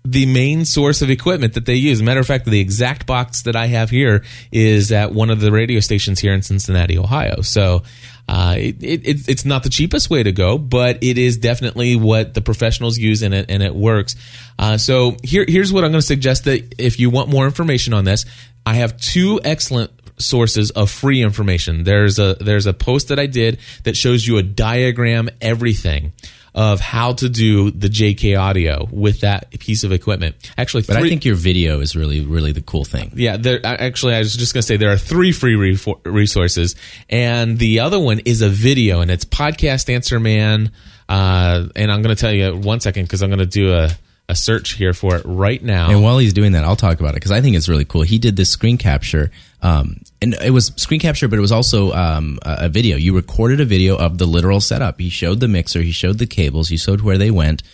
[0.05, 2.01] the main source of equipment that they use.
[2.01, 5.51] Matter of fact, the exact box that I have here is at one of the
[5.51, 7.41] radio stations here in Cincinnati, Ohio.
[7.41, 7.83] So
[8.29, 12.35] uh, it, it, it's not the cheapest way to go, but it is definitely what
[12.35, 14.15] the professionals use, and it and it works.
[14.59, 17.93] Uh, so here here's what I'm going to suggest that if you want more information
[17.93, 18.25] on this,
[18.65, 21.85] I have two excellent sources of free information.
[21.85, 26.13] There's a there's a post that I did that shows you a diagram everything
[26.57, 30.35] of how to do the JK audio with that piece of equipment.
[30.57, 33.12] Actually, But I think your video is really, really the cool thing.
[33.14, 36.75] yeah, there actually I was just going to say there are three free refor- resources
[37.11, 40.73] and the other one is a video and it's Podcast Answer Man
[41.11, 43.90] uh, and I'm going to tell you one second cuz I'm going to do a
[44.29, 45.88] a search here for it right now.
[45.88, 48.03] And while he's doing that, I'll talk about it because I think it's really cool.
[48.03, 49.31] He did this screen capture,
[49.66, 52.96] um, and it was screen capture, but it was also um, a, a video.
[52.96, 55.00] You recorded a video of the literal setup.
[55.00, 57.64] He showed the mixer, he showed the cables, he showed where they went,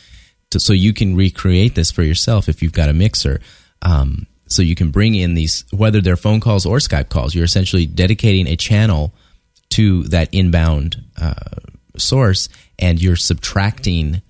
[0.50, 3.42] to, so you can recreate this for yourself if you've got a mixer.
[3.83, 7.35] Um, so you can bring in these, whether they're phone calls or Skype calls.
[7.35, 9.12] You're essentially dedicating a channel
[9.70, 11.35] to that inbound uh,
[11.98, 14.22] source, and you're subtracting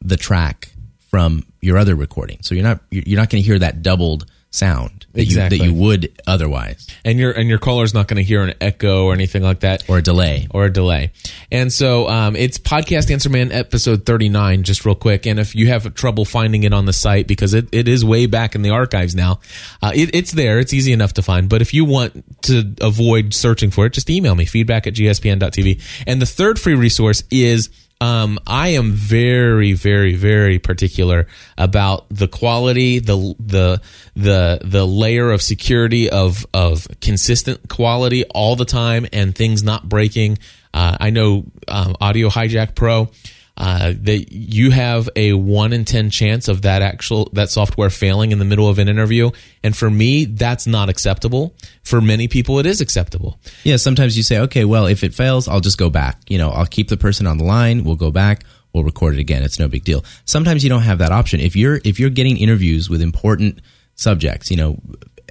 [0.00, 0.72] the track
[1.10, 2.38] from your other recording.
[2.42, 5.58] So you're not you're you're not going to hear that doubled sound that Exactly.
[5.58, 8.54] you that you would otherwise, and your and your caller's not going to hear an
[8.60, 9.88] echo or anything like that.
[9.88, 10.46] or a delay.
[10.50, 11.12] or a delay.
[11.50, 15.26] And so um, it's Podcast Answer Man episode 39, just real quick.
[15.26, 18.26] And if you have trouble finding it on the site, because it, it is way
[18.26, 19.40] back in the archives now,
[19.82, 20.58] uh, it, it's there.
[20.58, 21.48] It's easy enough to find.
[21.48, 25.80] But if you want to avoid searching for it, just email me, feedback at gspn.tv.
[26.06, 27.70] And the third free resource is
[28.04, 31.26] um, I am very, very, very particular
[31.56, 33.80] about the quality, the the
[34.14, 39.88] the the layer of security of of consistent quality all the time, and things not
[39.88, 40.36] breaking.
[40.74, 43.08] Uh, I know um, Audio Hijack Pro
[43.56, 48.32] uh, that you have a one in ten chance of that actual that software failing
[48.32, 49.30] in the middle of an interview,
[49.62, 51.54] and for me, that's not acceptable.
[51.84, 53.38] For many people, it is acceptable.
[53.62, 56.20] Yeah, sometimes you say, okay, well, if it fails, I'll just go back.
[56.28, 57.84] You know, I'll keep the person on the line.
[57.84, 58.44] We'll go back.
[58.72, 59.44] We'll record it again.
[59.44, 60.04] It's no big deal.
[60.24, 61.38] Sometimes you don't have that option.
[61.38, 63.60] If you're if you're getting interviews with important
[63.94, 64.80] subjects, you know,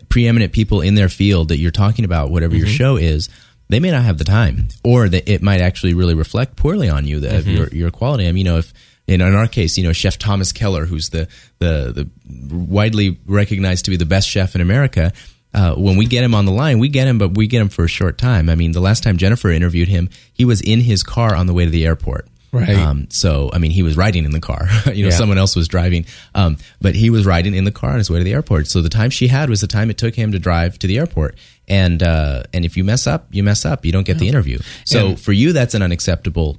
[0.08, 3.30] preeminent people in their field that you're talking about, whatever your show is,
[3.74, 7.06] they may not have the time, or that it might actually really reflect poorly on
[7.08, 8.28] you, the, your your quality.
[8.28, 8.74] I mean, you know, if
[9.08, 11.28] in, in our case, you know, Chef Thomas Keller, who's the
[11.60, 15.12] the the widely recognized to be the best chef in America.
[15.56, 17.70] Uh, when we get him on the line, we get him, but we get him
[17.70, 18.50] for a short time.
[18.50, 21.54] I mean, the last time Jennifer interviewed him, he was in his car on the
[21.54, 22.28] way to the airport.
[22.54, 22.70] Right.
[22.70, 24.68] Um, so, I mean, he was riding in the car.
[24.86, 25.18] you know, Yeah.
[25.18, 28.20] someone else was driving, um, but he was riding in the car on his way
[28.20, 28.68] to the airport.
[28.68, 31.00] So the time she had was the time it took him to drive to the
[31.00, 31.36] airport.
[31.68, 33.86] And uh, and if you mess up, you mess up.
[33.86, 34.60] You don't get the interview.
[34.86, 36.58] So And- for you, that's an unacceptable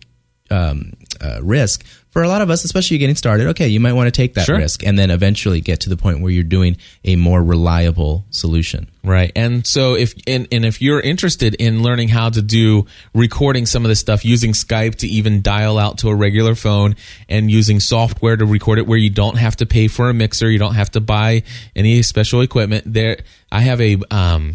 [0.50, 1.84] um, uh, risk.
[2.14, 4.46] For a lot of us, especially getting started, okay, you might want to take that
[4.46, 4.56] Sure.
[4.56, 8.88] risk and then eventually get to the point where you're doing a more reliable solution.
[9.02, 9.32] Right.
[9.34, 13.84] And so if and, and if you're interested in learning how to do recording some
[13.84, 16.94] of this stuff using Skype to even dial out to a regular phone
[17.28, 20.48] and using software to record it where you don't have to pay for a mixer,
[20.48, 21.42] you don't have to buy
[21.74, 23.18] any special equipment, there
[23.50, 24.54] I have a um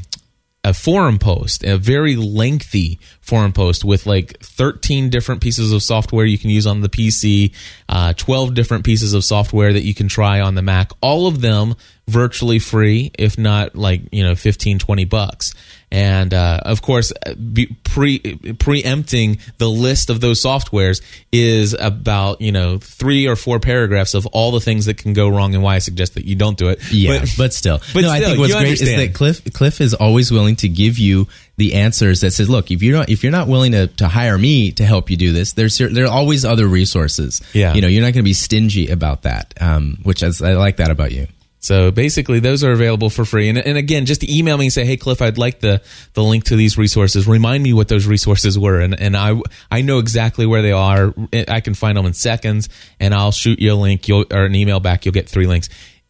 [0.64, 2.99] a forum post, a very lengthy
[3.30, 7.53] forum post with like 13 different pieces of software you can use on the PC,
[7.88, 11.39] uh, 12 different pieces of software that you can try on the Mac, all of
[11.41, 11.75] them
[12.07, 15.53] virtually free, if not like, you know, 15, 20 bucks.
[15.91, 17.11] And, uh, of course,
[17.53, 21.01] be pre, preempting the list of those softwares
[21.32, 25.27] is about, you know, three or four paragraphs of all the things that can go
[25.30, 26.80] wrong and why I suggest that you don't do it.
[26.91, 28.11] Yeah, But- but, still, but no.
[28.11, 31.27] I think what's great is that Cliff Cliff is always willing to give you
[31.60, 34.38] the answers that says, look, if you're not if you're not willing to, to hire
[34.38, 37.41] me to help you do this, there's there are always other resources.
[37.53, 37.74] Yeah.
[37.76, 39.53] you know, you're not going to be stingy about that.
[39.62, 41.28] Um, which is, I like that about you.
[41.62, 43.49] So basically, those are available for free.
[43.49, 45.82] And, and again, just email me and say, "Hey, Cliff, I'd like the
[46.14, 47.28] the link to these resources.
[47.28, 49.39] Remind me what those resources were." And and I
[49.70, 51.14] I know exactly where they are.
[51.49, 54.07] I can find them in seconds, and I'll shoot you a link.
[54.07, 55.05] You'll or an email back.
[55.05, 55.68] You'll get three links.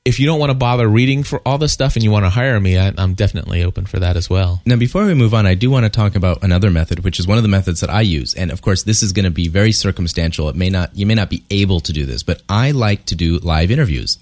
[0.09, 2.31] If you don't want to bother reading for all this stuff and you want to
[2.31, 4.59] hire me, I, I'm definitely open for that as well.
[4.65, 7.27] Now, before we move on, I do want to talk about another method, which is
[7.27, 8.33] one of the methods that I use.
[8.33, 10.49] And of course, this is going to be very circumstantial.
[10.49, 13.15] It may not, you may not be able to do this, but I like to
[13.15, 14.17] do live interviews.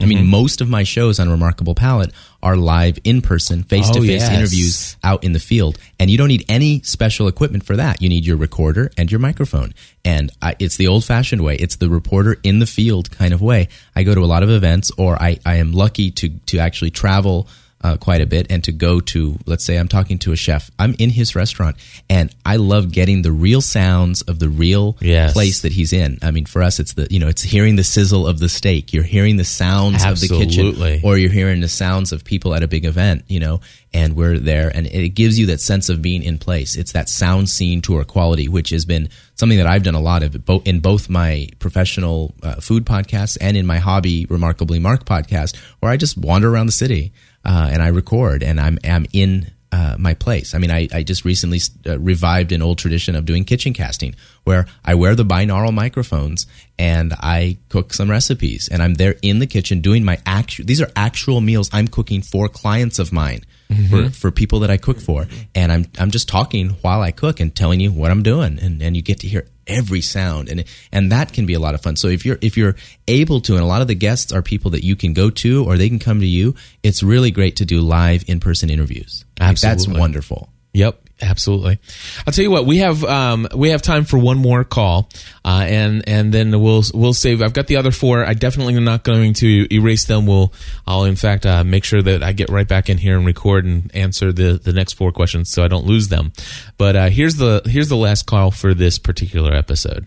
[0.00, 0.30] I mean, mm-hmm.
[0.30, 4.28] most of my shows on Remarkable Palate are live in person, face to Oh, face
[4.28, 5.78] interviews out in the field.
[5.98, 8.00] And you don't need any special equipment for that.
[8.00, 9.74] You need your recorder and your microphone.
[10.04, 11.56] And I, it's the old fashioned way.
[11.56, 13.68] It's the reporter in the field kind of way.
[13.94, 16.90] I go to a lot of events or I, I am lucky to, to actually
[16.90, 17.46] travel
[17.82, 20.70] uh, quite a bit and to go to, let's say I'm talking to a chef.
[20.78, 21.76] I'm in his restaurant
[22.10, 25.32] and I love getting the real sounds of the real Yes.
[25.32, 26.18] place that he's in.
[26.22, 28.92] I mean, for us, it's the, you know, it's hearing the sizzle of the steak.
[28.92, 30.66] You're hearing the sounds of the kitchen
[31.02, 33.60] or you're hearing the sounds of people at a big event, you know,
[33.94, 36.76] and we're there and it gives you that sense of being in place.
[36.76, 40.22] It's that sound seeing tour quality, which has been something that I've done a lot
[40.22, 45.56] of in both my professional uh, food podcasts and in my hobby Remarkably Mark podcast,
[45.80, 47.12] where I just wander around the city
[47.44, 50.54] uh, and I record and I'm, I'm in uh, my place.
[50.54, 54.14] I mean, I, I just recently uh, revived an old tradition of doing kitchen casting
[54.44, 56.46] where I wear the binaural microphones
[56.78, 60.80] and I cook some recipes and I'm there in the kitchen doing my actual, these
[60.80, 63.42] are actual meals I'm cooking for clients of mine.
[63.70, 64.08] For, mm-hmm.
[64.08, 67.54] for people that I cook for, and I'm I'm just talking while I cook and
[67.54, 71.12] telling you what I'm doing, and, and you get to hear every sound, and and
[71.12, 71.94] that can be a lot of fun.
[71.94, 72.74] So if you're if you're
[73.06, 75.64] able to, and a lot of the guests are people that you can go to
[75.64, 79.24] or they can come to you, it's really great to do live in person interviews.
[79.38, 80.48] Like, that's wonderful.
[80.72, 81.80] Yep, absolutely.
[82.26, 83.02] I'll tell you what we have.
[83.02, 85.08] Um, we have time for one more call,
[85.44, 87.42] uh, and and then we'll we'll save.
[87.42, 88.24] I've got the other four.
[88.24, 90.26] I definitely am not going to erase them.
[90.26, 90.52] We'll.
[90.86, 93.64] I'll in fact uh, make sure that I get right back in here and record
[93.64, 96.32] and answer the the next four questions so I don't lose them.
[96.78, 100.06] But uh, here's the here's the last call for this particular episode.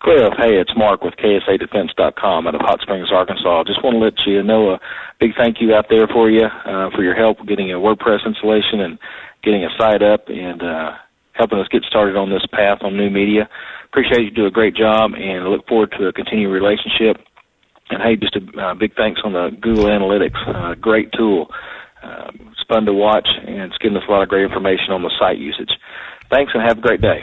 [0.00, 3.64] Cliff, hey, it's Mark with KSADefense.com out of Hot Springs, Arkansas.
[3.64, 4.80] Just want to let you know a
[5.20, 8.80] big thank you out there for you uh, for your help getting a WordPress installation
[8.80, 8.98] and
[9.42, 10.92] getting a site up and uh,
[11.32, 13.48] helping us get started on this path on new media.
[13.86, 17.16] Appreciate you do a great job and look forward to a continued relationship.
[17.90, 20.38] And hey, just a uh, big thanks on the Google Analytics.
[20.46, 21.48] Uh, great tool.
[22.02, 25.02] Uh, it's fun to watch and it's giving us a lot of great information on
[25.02, 25.70] the site usage.
[26.30, 27.22] Thanks and have a great day.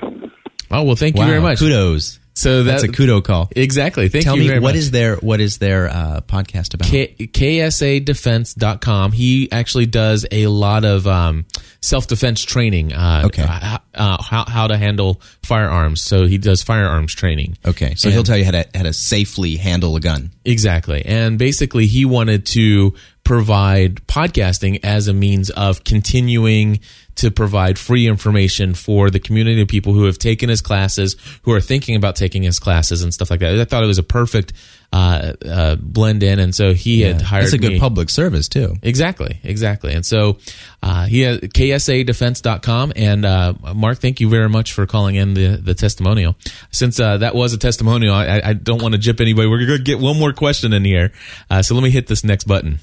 [0.70, 1.59] Oh well, thank you Wow, very much.
[1.59, 2.20] Kudos.
[2.38, 3.49] So That's a kudo call.
[3.55, 4.09] Exactly.
[4.09, 4.75] Thank Tell you me very what much.
[4.77, 6.88] is their what is their uh, podcast about?
[6.88, 9.11] K- KSADefense.com.
[9.11, 11.45] He actually does a lot of um,
[11.81, 12.93] self defense training.
[12.93, 13.41] Uh, Okay.
[13.43, 16.01] uh, uh, how, how to handle firearms.
[16.01, 17.57] So he does firearms training.
[17.65, 20.31] okay, so And- he'll tell you how to how to safely handle a gun.
[20.45, 21.03] Exactly.
[21.05, 26.79] And basically, he wanted to provide podcasting as a means of continuing
[27.18, 31.51] to provide free information for the community of people who have taken his classes, who
[31.51, 33.59] are thinking about taking his classes and stuff like that.
[33.59, 34.53] I thought it was a perfect
[34.93, 36.39] uh, uh, blend in.
[36.39, 37.80] And so he had hired It's a good me.
[37.80, 38.76] public service too.
[38.82, 39.93] Exactly, exactly.
[39.93, 40.38] And so
[40.82, 42.93] uh, he has ksadefense.com.
[42.95, 46.36] And uh, Mark, thank you very much for calling in the, the testimonial.
[46.72, 49.47] Since uh, that was a testimonial, I, I don't want to jip anybody.
[49.47, 51.11] We're going to get one more question in here.
[51.49, 52.80] Uh, so let me hit this next button.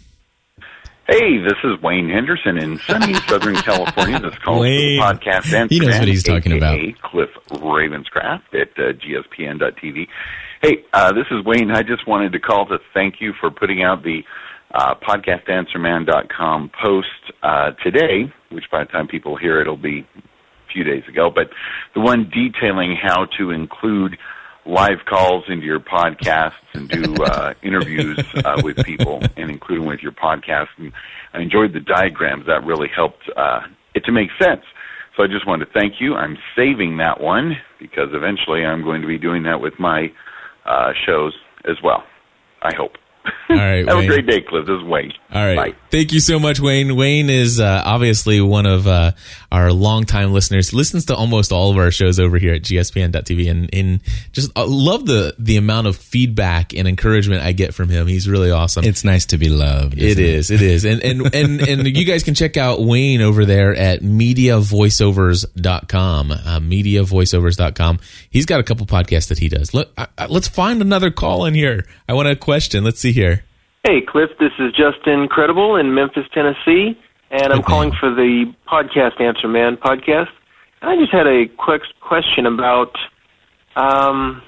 [1.06, 4.18] Hey, this is Wayne Henderson in sunny Southern California.
[4.20, 4.96] This calls Wayne.
[4.96, 10.06] the podcast Answer He knows what he's talking aka Cliff Ravenscraft at uh, GSPN.TV.
[10.62, 11.70] Hey, uh, this is Wayne.
[11.70, 14.22] I just wanted to call to thank you for putting out the
[14.74, 17.08] uh, podcastanswerman.com post
[17.42, 21.30] uh, today, which by the time people hear it, will be a few days ago,
[21.32, 21.50] but
[21.94, 24.16] the one detailing how to include
[24.66, 29.86] live calls into your podcasts and do uh, interviews uh, with people and include them
[29.88, 30.68] with your podcast.
[30.78, 30.92] And
[31.32, 32.46] I enjoyed the diagrams.
[32.46, 33.60] That really helped uh,
[33.94, 34.62] it to make sense.
[35.16, 36.14] So I just wanted to thank you.
[36.14, 40.10] I'm saving that one because eventually I'm going to be doing that with my
[40.66, 41.34] uh, shows
[41.68, 42.02] as well.
[42.62, 42.92] I hope.
[43.50, 44.04] All right, Have Wayne.
[44.04, 44.66] a great day, Cliff.
[44.66, 45.12] This is Wayne.
[45.32, 45.56] All right.
[45.72, 45.78] Bye.
[45.94, 46.96] Thank you so much, Wayne.
[46.96, 49.12] Wayne is uh, obviously one of uh,
[49.52, 50.74] our longtime listeners.
[50.74, 54.00] Listens to almost all of our shows over here at gspn.tv, and, and
[54.32, 58.08] just uh, love the the amount of feedback and encouragement I get from him.
[58.08, 58.84] He's really awesome.
[58.84, 59.96] It's nice to be loved.
[59.96, 60.50] It is.
[60.50, 60.84] It is.
[60.84, 66.30] And, and, and, and you guys can check out Wayne over there at mediavoiceovers.com.
[66.32, 68.00] Uh, mediavoiceovers.com.
[68.30, 69.72] He's got a couple podcasts that he does.
[69.72, 69.90] Let,
[70.28, 71.86] let's find another call in here.
[72.08, 72.82] I want a question.
[72.82, 73.44] Let's see here.
[73.84, 76.98] Hey, Cliff, this is Justin Credible in Memphis, Tennessee,
[77.30, 80.28] and I'm Good calling for the Podcast Answer Man podcast.
[80.80, 82.92] And I just had a quick question about
[83.76, 84.40] um,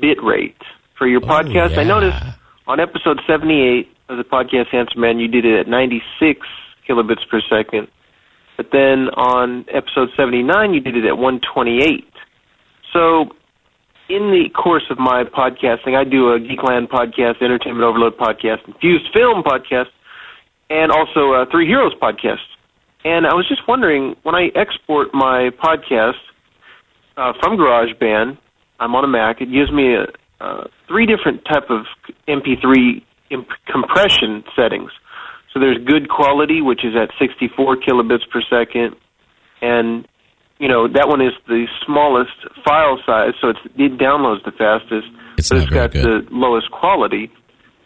[0.00, 0.56] bit rate
[0.98, 1.72] for your podcast.
[1.72, 1.84] I Oh, yeah.
[1.84, 2.22] noticed
[2.66, 6.40] on episode 78 of the Podcast Answer Man, you did it at 96
[6.88, 7.86] kilobits per second.
[8.56, 12.04] But then on episode 79, you did it at 128.
[12.92, 13.26] So
[14.08, 19.08] in the course of my podcasting, I do a Geekland podcast, Entertainment Overload podcast, Infused
[19.12, 19.90] Film podcast,
[20.70, 22.46] and also a Three Heroes podcast.
[23.04, 26.18] And I was just wondering, when I export my podcast
[27.16, 28.38] uh, from GarageBand,
[28.78, 29.40] I'm on a Mac.
[29.40, 30.06] It gives me a,
[30.44, 31.86] uh, three different type of
[32.28, 34.90] MP3 imp- compression settings.
[35.52, 38.96] So there's good quality, which is at 64 kilobits per second,
[39.62, 40.06] and
[40.58, 42.32] you know that one is the smallest
[42.64, 45.08] file size, so it's, it downloads the fastest.
[45.38, 46.04] It's but it's got good.
[46.04, 47.30] the lowest quality.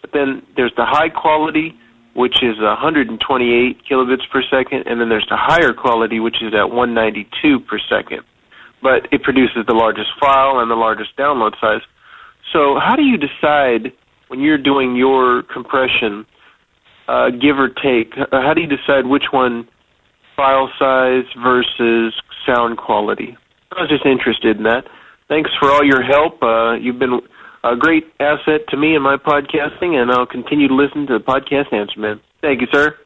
[0.02, 1.74] But then there's the high quality,
[2.14, 3.20] which is 128
[3.88, 8.22] kilobits per second, and then there's the higher quality, which is at 192 per second.
[8.82, 11.82] But it produces the largest file and the largest download size.
[12.52, 13.92] So how do you decide
[14.28, 16.24] when you're doing your compression,
[17.08, 18.14] uh, give or take?
[18.16, 19.68] uh, How do you decide which one
[20.36, 22.14] file size versus
[22.46, 23.36] sound quality?
[23.72, 24.84] I was just interested in that.
[25.28, 26.42] Thanks for all your help.
[26.42, 27.20] Uh, you've been
[27.62, 31.24] a great asset to me in my podcasting, and I'll continue to listen to the
[31.24, 32.20] podcast Answer Man.
[32.40, 32.96] Thank you, sir.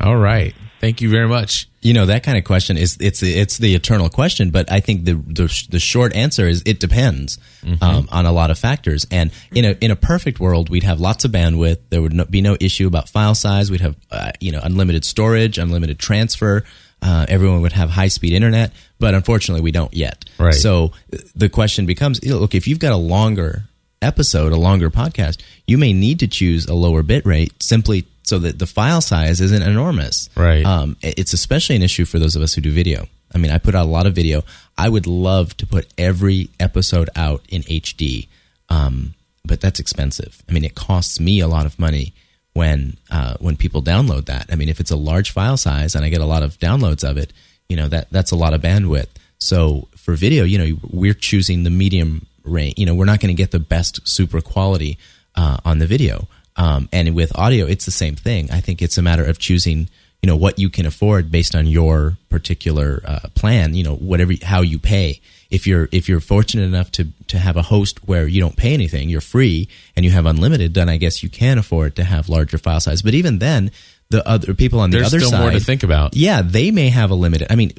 [0.00, 0.54] All right.
[0.80, 1.68] Thank you very much.
[1.80, 5.04] You know that kind of question is it's it's the eternal question, but I think
[5.04, 7.38] the the, the short answer is it depends
[7.80, 9.06] um, on a lot of factors.
[9.10, 11.78] And in a in a perfect world, we'd have lots of bandwidth.
[11.88, 13.70] There would no, be no issue about file size.
[13.70, 16.64] We'd have uh, you know unlimited storage, unlimited transfer.
[17.06, 20.24] Uh, everyone would have high speed internet, but unfortunately, we don't yet.
[20.38, 20.52] Right.
[20.52, 20.90] So
[21.36, 23.62] the question becomes: look, if you've got a longer
[24.02, 28.40] episode, a longer podcast, you may need to choose a lower bit rate simply so
[28.40, 30.28] that the file size isn't enormous.
[30.36, 30.64] Right.
[30.64, 33.06] Um, it's especially an issue for those of us who do video.
[33.32, 34.42] I mean, I put out a lot of video.
[34.76, 38.26] I would love to put every episode out in HD,
[38.68, 40.42] um, but that's expensive.
[40.48, 42.14] I mean, it costs me a lot of money
[42.56, 44.46] when uh, when people download that.
[44.50, 47.08] I mean, if it's a large file size and I get a lot of downloads
[47.08, 47.32] of it,
[47.68, 49.08] you know that that's a lot of bandwidth.
[49.38, 52.74] So for video, you know, we're choosing the medium range.
[52.78, 54.98] You know, we're not going to get the best super quality
[55.34, 56.26] uh, on the video.
[56.56, 58.50] Um, and with audio, it's the same thing.
[58.50, 59.90] I think it's a matter of choosing,
[60.22, 63.74] you know, what you can afford based on your particular uh, plan.
[63.74, 65.20] You know, whatever how you pay.
[65.50, 68.74] If you're if you're fortunate enough to to have a host where you don't pay
[68.74, 72.28] anything, you're free, and you have unlimited, then I guess you can afford to have
[72.28, 73.02] larger file size.
[73.02, 73.70] But even then,
[74.10, 75.12] the other people on the other side.
[75.12, 76.16] There's other still side, more to think about.
[76.16, 77.50] yeah, they may have a limited.
[77.50, 77.72] I mean,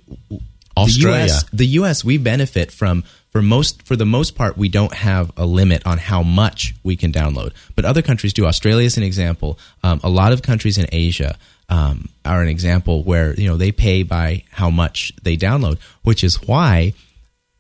[0.76, 1.26] Australia.
[1.26, 4.94] the US, the US, we benefit from for most for the most part we don't
[4.94, 8.98] have a limit on how much we can download but other countries do australia is
[8.98, 11.38] an example um, a lot of countries in asia
[11.70, 16.24] um, are an example where you know they pay by how much they download which
[16.24, 16.94] is why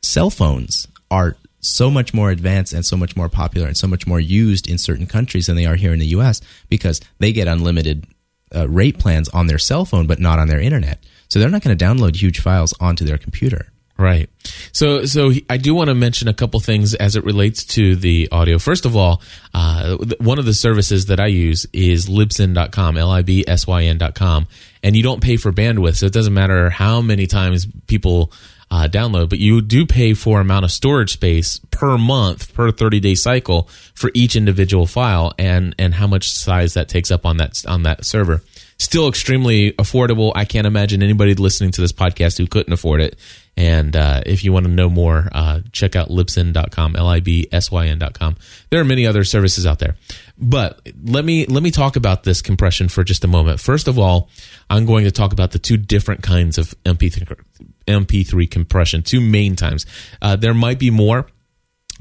[0.07, 4.07] cell phones are so much more advanced and so much more popular and so much
[4.07, 7.47] more used in certain countries than they are here in the US because they get
[7.47, 8.07] unlimited
[8.55, 11.03] uh, rate plans on their cell phone but not on their internet.
[11.29, 13.71] So they're not going to download huge files onto their computer.
[13.99, 14.29] Right.
[14.73, 18.29] So, so I do want to mention a couple things as it relates to the
[18.31, 18.59] audio.
[18.59, 19.23] First of all,
[19.55, 24.47] uh, one of the services that I use is libsyn.com, L-I-B-S-Y-N.com,
[24.83, 25.95] and you don't pay for bandwidth.
[25.95, 28.31] So it doesn't matter how many times people
[28.69, 32.99] uh, download, but you do pay for amount of storage space per month per 30
[32.99, 37.37] day cycle for each individual file and, and how much size that takes up on
[37.37, 38.41] that, on that server.
[38.79, 40.31] Still extremely affordable.
[40.35, 43.17] I can't imagine anybody listening to this podcast who couldn't afford it.
[43.55, 48.35] And uh, if you want to know more, uh, check out libsyn.com, L-I-B-S-Y-N.com.
[48.69, 49.95] There are many other services out there.
[50.37, 53.59] But let me let me talk about this compression for just a moment.
[53.59, 54.29] First of all,
[54.69, 57.41] I'm going to talk about the two different kinds of MP3,
[57.87, 59.85] MP3 compression, two main times.
[60.21, 61.25] Uh, there might be more,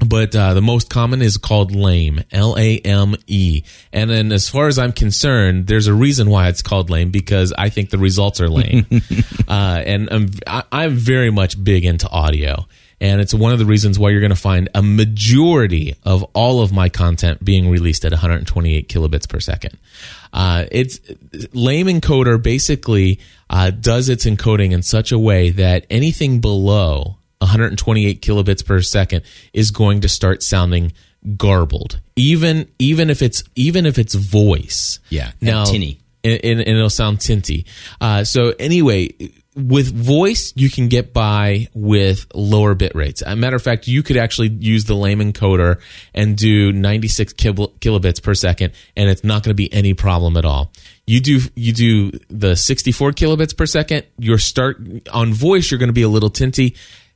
[0.05, 4.91] but uh, the most common is called lame l-a-m-e and then as far as i'm
[4.93, 8.85] concerned there's a reason why it's called lame because i think the results are lame.
[9.47, 12.67] Uh, and I'm, I- I'm very much big into audio
[12.99, 16.61] and it's one of the reasons why you're going to find a majority of all
[16.61, 19.77] of my content being released at 128 kilobits per second.
[20.33, 20.99] Uh, it's
[21.53, 23.19] lame encoder basically
[23.49, 29.23] uh, does its encoding in such a way that anything below 128 kilobits per second
[29.53, 30.91] is going to start sounding
[31.35, 31.99] garbled.
[32.15, 34.99] Even even if it's even if it's voice.
[35.09, 35.99] Yeah, now tinny.
[36.23, 37.65] and, and, and it'll sound tinty.
[38.01, 39.09] Uh, so anyway
[39.57, 43.87] with voice you can get by with lower bit rates As a matter of fact
[43.87, 45.81] you could actually use the lame encoder
[46.13, 50.37] and do 96 kil- kilobits per second and it's not going to be any problem
[50.37, 50.71] at all
[51.07, 54.79] you do you do the 64 kilobits per second your start
[55.11, 56.75] on voice you're going to be a little tinty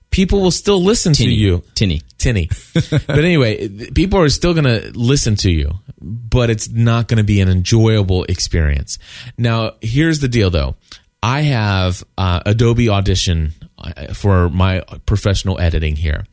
[0.09, 1.29] people will still listen Tinny.
[1.29, 2.01] to you Tinny.
[2.17, 2.49] tinny.
[2.91, 5.71] but anyway, people are still going to listen to you,
[6.01, 8.99] but it's not going to be an enjoyable experience.
[9.37, 10.75] Now, here's the deal though.
[11.23, 16.25] I have uh, Adobe Audition uh, for my professional editing here,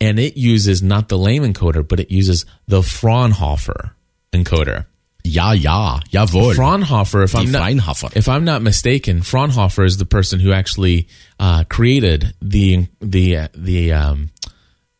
[0.00, 3.92] and it uses not the lame encoder, but it uses the Fraunhofer
[4.32, 4.86] encoder.
[5.24, 6.54] Ja, ja, jawohl.
[6.54, 11.08] Fraunhofer, if I'm not, if I'm not mistaken, Fraunhofer is the person who actually
[11.40, 14.30] uh, created the the the um,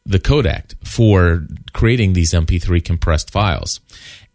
[0.05, 3.81] the codec for creating these MP3 compressed files,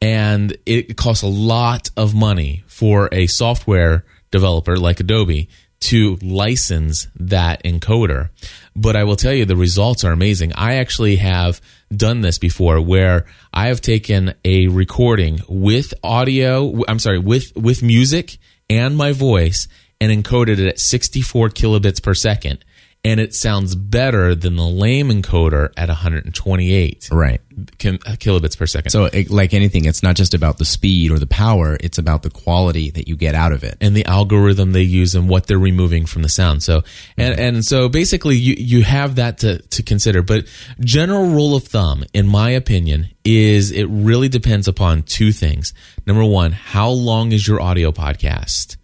[0.01, 5.49] and it costs a lot of money for a software developer like Adobe
[5.82, 8.29] to license that encoder.
[8.75, 10.53] But I will tell you, the results are amazing.
[10.55, 11.59] I actually have
[11.93, 17.84] done this before where I have taken a recording with audio, I'm sorry, with, with
[17.84, 18.38] music
[18.69, 19.67] and my voice
[19.99, 22.63] and encoded it at 64 kilobits per second.
[23.03, 27.41] And it sounds better than the lame encoder at 128 Right.
[27.79, 28.91] kim- uh, kilobits per second.
[28.91, 32.21] So, it, like anything, it's not just about the speed or the power; it's about
[32.21, 33.75] the quality that you get out of it.
[33.81, 36.61] and the algorithm they use and what they're removing from the sound.
[36.61, 36.83] So
[37.17, 37.41] and mm-hmm.
[37.55, 40.21] and so basically you you have that to to consider.
[40.21, 40.45] But
[40.79, 45.73] general rule of thumb, in my opinion, is it really depends upon two things.
[46.05, 48.77] Number one, how long is your audio podcast?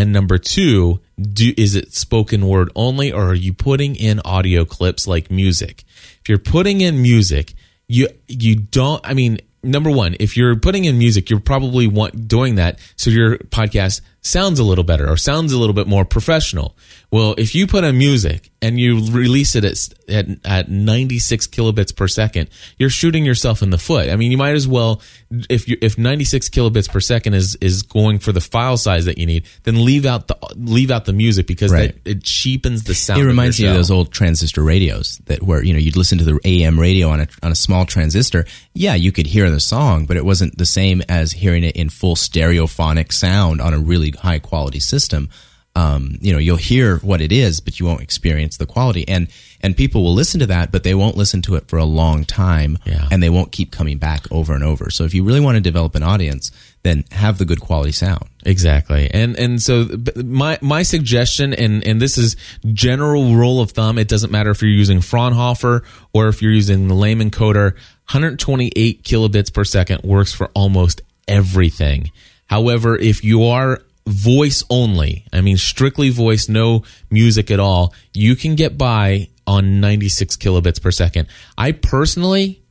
[0.00, 4.64] And number two, do is it spoken word only or are you putting in audio
[4.64, 5.84] clips like music?
[6.22, 7.52] If you're putting in music,
[7.86, 12.26] you you don't I mean number one, if you're putting in music, you're probably want,
[12.28, 16.04] doing that so your podcast sounds a little better or sounds a little bit more
[16.04, 16.76] professional.
[17.10, 19.76] Well, if you put in music and you release it at,
[20.08, 24.08] at, at 96 kilobits per second, you're shooting yourself in the foot.
[24.10, 25.00] I mean, you might as well,
[25.48, 29.18] if you, if 96 kilobits per second is, is going for the file size that
[29.18, 31.92] you need, then leave out the, leave out the music because Right.
[32.04, 33.20] that, it cheapens the sound.
[33.20, 36.24] It reminds your of those old transistor radios that where you know you'd listen to
[36.24, 38.44] the AM radio on a on a small transistor.
[38.74, 41.88] Yeah, you could hear the song, but it wasn't the same as hearing it in
[41.90, 45.28] full stereophonic sound on a really high quality system.
[45.76, 49.06] Um, you know, you'll hear what it is, but you won't experience the quality.
[49.08, 49.28] And
[49.62, 52.24] and people will listen to that, but they won't listen to it for a long
[52.24, 53.06] time, Yeah.
[53.12, 54.90] and they won't keep coming back over and over.
[54.90, 56.50] So if you really want to develop an audience,
[56.82, 58.24] then have the good quality sound.
[58.44, 59.08] Exactly.
[59.14, 59.86] And and so
[60.16, 62.34] my my suggestion and and this is
[62.72, 66.88] general rule of thumb, it doesn't matter if you're using Fraunhofer or if you're using
[66.88, 67.74] the lame encoder,
[68.10, 72.10] 128 kilobits per second works for almost everything.
[72.46, 73.80] However, if you are
[74.10, 79.80] voice only, I mean strictly voice, no music at all, you can get by on
[79.80, 81.28] 96 kilobits per second.
[81.56, 82.62] I personally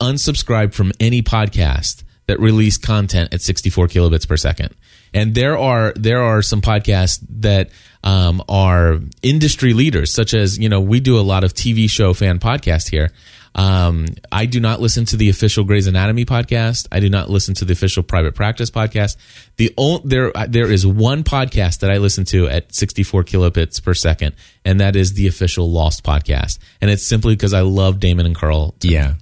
[0.00, 4.74] unsubscribe from any podcast that release content at 64 kilobits per second.
[5.14, 7.70] And there are there are some podcasts that
[8.02, 12.14] um, are industry leaders, such as you know we do a lot of TV show
[12.14, 13.10] fan podcast here.
[13.54, 16.88] Um, I do not listen to the official Grey's Anatomy podcast.
[16.90, 19.16] I do not listen to the official Private Practice podcast.
[19.56, 23.94] The only, there there is one podcast that I listen to at 64 kilobits per
[23.94, 24.34] second,
[24.64, 26.58] and that is the official Lost podcast.
[26.80, 28.74] And it's simply because I love Damon and Carl.
[28.80, 29.14] Yeah.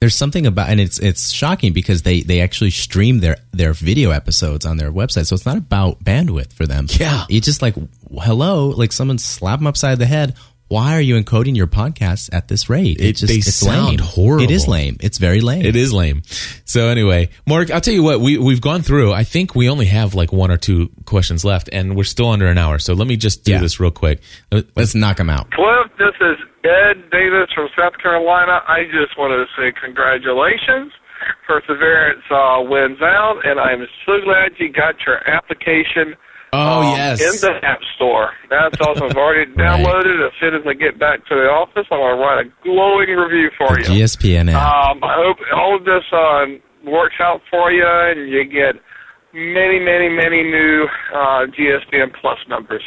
[0.00, 4.12] There's something about, and it's it's shocking because they they actually stream their their video
[4.12, 6.86] episodes on their website, so it's not about bandwidth for them.
[6.88, 7.24] Yeah.
[7.28, 7.74] it's just like
[8.12, 10.36] hello, like someone slap them upside the head.
[10.68, 13.00] Why are you encoding your podcasts at this rate?
[13.00, 13.98] It- just they it's sound lame.
[14.00, 14.44] horrible.
[14.44, 14.96] It is lame.
[15.00, 15.64] It's very lame.
[15.64, 16.22] It is lame.
[16.64, 19.86] So anyway, Mark, I'll tell you what, we, we've gone through, I think we only
[19.86, 22.78] have like one or two questions left and we're still under an hour.
[22.78, 23.60] So let me just do Yeah.
[23.60, 24.20] this real quick.
[24.52, 25.50] Uh, Let's knock them out.
[25.52, 28.60] Cliff, this is Ed Davis from South Carolina.
[28.68, 30.92] I just wanted to say congratulations.
[31.46, 36.14] Perseverance uh, wins out, and I'm so glad you got your application
[36.52, 37.20] Oh, um, yes.
[37.20, 38.30] in the App Store.
[38.48, 39.04] That's awesome.
[39.10, 40.26] I've already downloaded it.
[40.26, 43.10] As soon as I get back to the office, I'm going to write a glowing
[43.10, 44.04] review for The you.
[44.04, 44.62] GSPN app.
[44.96, 46.46] Um, I hope all of this uh,
[46.90, 48.80] works out for you, and you get
[49.34, 52.82] many, many, many new uh, GSPN Plus members.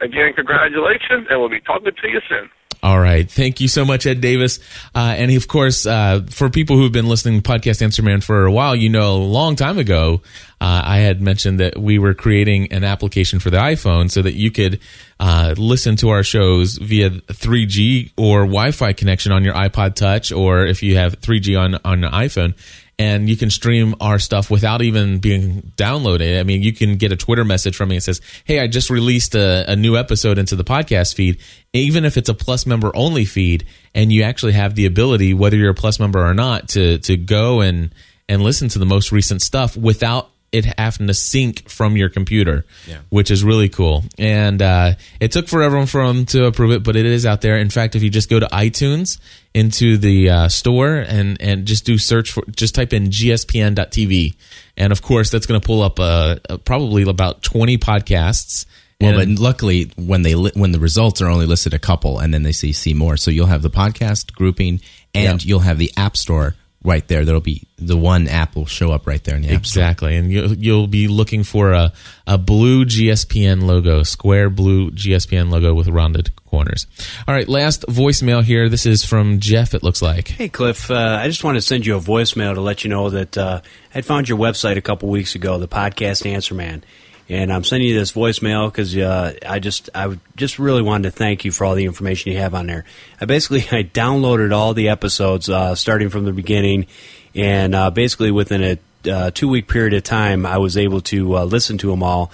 [0.00, 2.48] Again, congratulations, and we'll be talking to you soon.
[2.84, 3.30] All right.
[3.30, 4.58] Thank you so much, Ed Davis.
[4.92, 8.44] Uh, and of course, uh, for people who've been listening to Podcast Answer Man for
[8.44, 10.20] a while, you know, a long time ago,
[10.60, 14.34] uh, I had mentioned that we were creating an application for the iPhone so that
[14.34, 14.80] you could
[15.20, 20.66] uh, listen to our shows via 3G or Wi-Fi connection on your iPod Touch, or
[20.66, 22.54] if you have 3G on on an iPhone.
[22.98, 26.38] And you can stream our stuff without even being downloaded.
[26.38, 28.90] I mean, you can get a Twitter message from me that says, Hey, I just
[28.90, 31.40] released a, a new episode into the podcast feed.
[31.72, 33.64] Even if it's a plus member only feed
[33.94, 37.16] and you actually have the ability, whether you're a plus member or not, to, to
[37.16, 37.94] go and,
[38.28, 42.64] and listen to the most recent stuff without it having to sync from your computer,
[43.08, 44.04] which is really cool.
[44.18, 47.56] And uh, it took forever for them to approve it, but it is out there.
[47.56, 49.18] In fact, if you just go to iTunes
[49.54, 54.34] into the uh, store and and just do search for, just type in gspn.tv,
[54.76, 58.66] and of course that's going to pull up uh, uh, probably about twenty podcasts.
[59.00, 62.32] Well, but luckily, when they li- when the results are only listed a couple, and
[62.32, 64.80] then they see see more, so you'll have the podcast grouping,
[65.12, 65.48] and Yeah.
[65.48, 67.24] you'll have the app store right there.
[67.24, 69.82] There'll be the one app will show up right there in the app store.
[69.82, 71.92] Exactly, and you'll you'll be looking for a
[72.26, 76.86] a blue GSPN logo, square blue GSPN logo with rounded corners.
[77.26, 78.68] All right, last voicemail here.
[78.68, 79.74] This is from Jeff.
[79.74, 80.28] It looks like.
[80.28, 80.90] Hey, Cliff.
[80.90, 83.60] Uh, I just wanted to send you a voicemail to let you know that uh,
[83.94, 86.84] I found your website a couple weeks ago, the podcast Answer Man,
[87.32, 91.10] and I'm sending you this voicemail because uh, I just I just really wanted to
[91.10, 92.84] thank you for all the information you have on there.
[93.20, 96.86] I basically I downloaded all the episodes uh, starting from the beginning,
[97.34, 101.38] and uh, basically within a uh, two week period of time, I was able to
[101.38, 102.30] uh, listen to them all,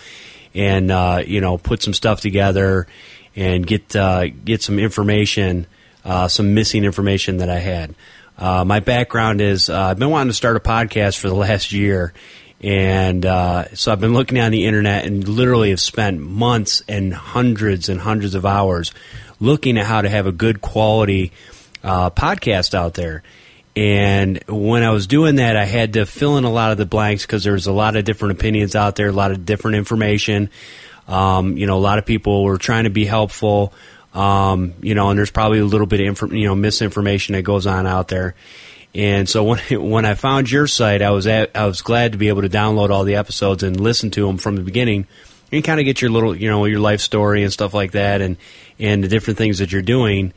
[0.53, 2.88] and uh, you know put some stuff together
[3.36, 3.90] and get
[4.44, 5.66] get some information,
[6.26, 7.94] some missing information that I had.
[8.36, 12.12] My background is I've been wanting to start a podcast for the last year,
[12.63, 17.15] and uh, so I've been looking on the internet and literally have spent months and
[17.15, 18.93] hundreds and hundreds of hours
[19.41, 21.33] looking at how to have a good quality
[21.85, 23.23] uh, podcast out there.
[23.77, 26.87] And when I was doing that, I had to fill in a lot of the
[26.87, 29.77] blanks because there was a lot of different opinions out there, a lot of different
[29.77, 30.51] information.
[31.07, 33.73] Um, you know, a lot of people were trying to be helpful.
[34.15, 37.43] Um, you know, and there's probably a little bit of infor- you know misinformation that
[37.43, 38.35] goes on out there.
[38.99, 39.59] And so when
[39.90, 42.49] when I found your site, I was at, I was glad to be able to
[42.49, 45.07] download all the episodes and listen to them from the beginning,
[45.53, 48.20] and kind of get your little you know your life story and stuff like that,
[48.20, 48.36] and
[48.78, 50.34] and the different things that you're doing.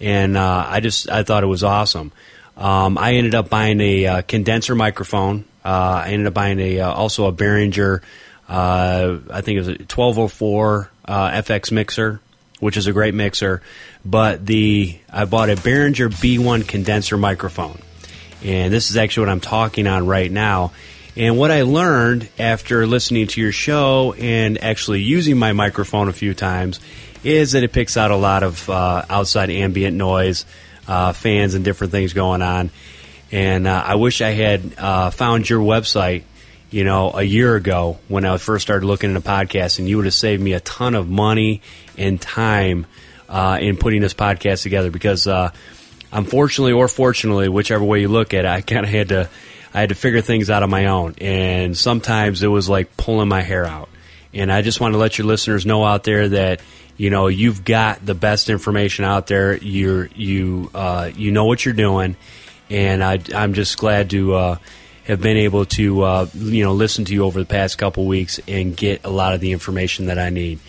[0.00, 2.12] And uh, I just I thought it was awesome.
[2.56, 5.44] Um, I ended up buying a uh, condenser microphone.
[5.64, 8.00] Uh, I ended up buying a uh, also a Behringer,
[8.48, 12.20] uh, I think it was a 1204 uh, FX mixer,
[12.60, 13.62] which is a great mixer.
[14.04, 17.78] But the I bought a Behringer B1 condenser microphone,
[18.44, 20.72] and this is actually what I'm talking on right now.
[21.16, 26.12] And what I learned after listening to your show and actually using my microphone a
[26.12, 26.80] few times
[27.22, 30.44] is that it picks out a lot of uh, outside ambient noise,
[30.86, 32.70] uh, fans, and different things going on.
[33.32, 36.24] And uh, I wish I had uh, found your website,
[36.70, 40.04] you know, a year ago when I first started looking into podcasts, and you would
[40.06, 41.62] have saved me a ton of money
[41.96, 42.86] and time
[43.28, 44.90] uh, in putting this podcast together.
[44.90, 45.52] Because uh,
[46.14, 49.28] unfortunately or fortunately, whichever way you look at it, I kind of had to
[49.74, 53.28] I had to figure things out on my own, and sometimes it was like pulling
[53.28, 53.88] my hair out.
[54.32, 56.60] And I just want to let your listeners know out there that
[56.96, 59.56] you know you've got the best information out there.
[59.56, 62.16] You're you uh, you know what you're doing,
[62.70, 64.58] and I, I'm just glad to uh,
[65.04, 68.38] have been able to uh, you know listen to you over the past couple weeks
[68.46, 70.60] and get a lot of the information that I need.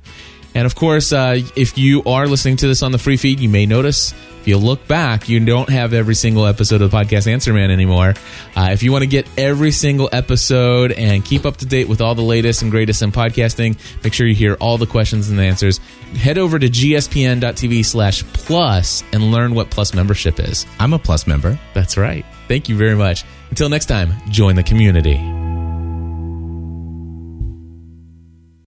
[0.55, 3.49] And of course, uh, if you are listening to this on the free feed, you
[3.49, 7.27] may notice if you look back, you don't have every single episode of the podcast
[7.27, 8.13] Answer Man anymore.
[8.55, 11.99] Uh, if you want to get every single episode and keep up to date with
[11.99, 15.37] all the latest and greatest in podcasting, make sure you hear all the questions and
[15.37, 15.79] the answers.
[16.15, 20.65] Head over to gspn.tv slash plus and learn what plus membership is.
[20.79, 21.59] I'm a plus member.
[21.73, 22.25] That's right.
[22.47, 23.25] Thank you very much.
[23.49, 25.38] Until next time, join the community.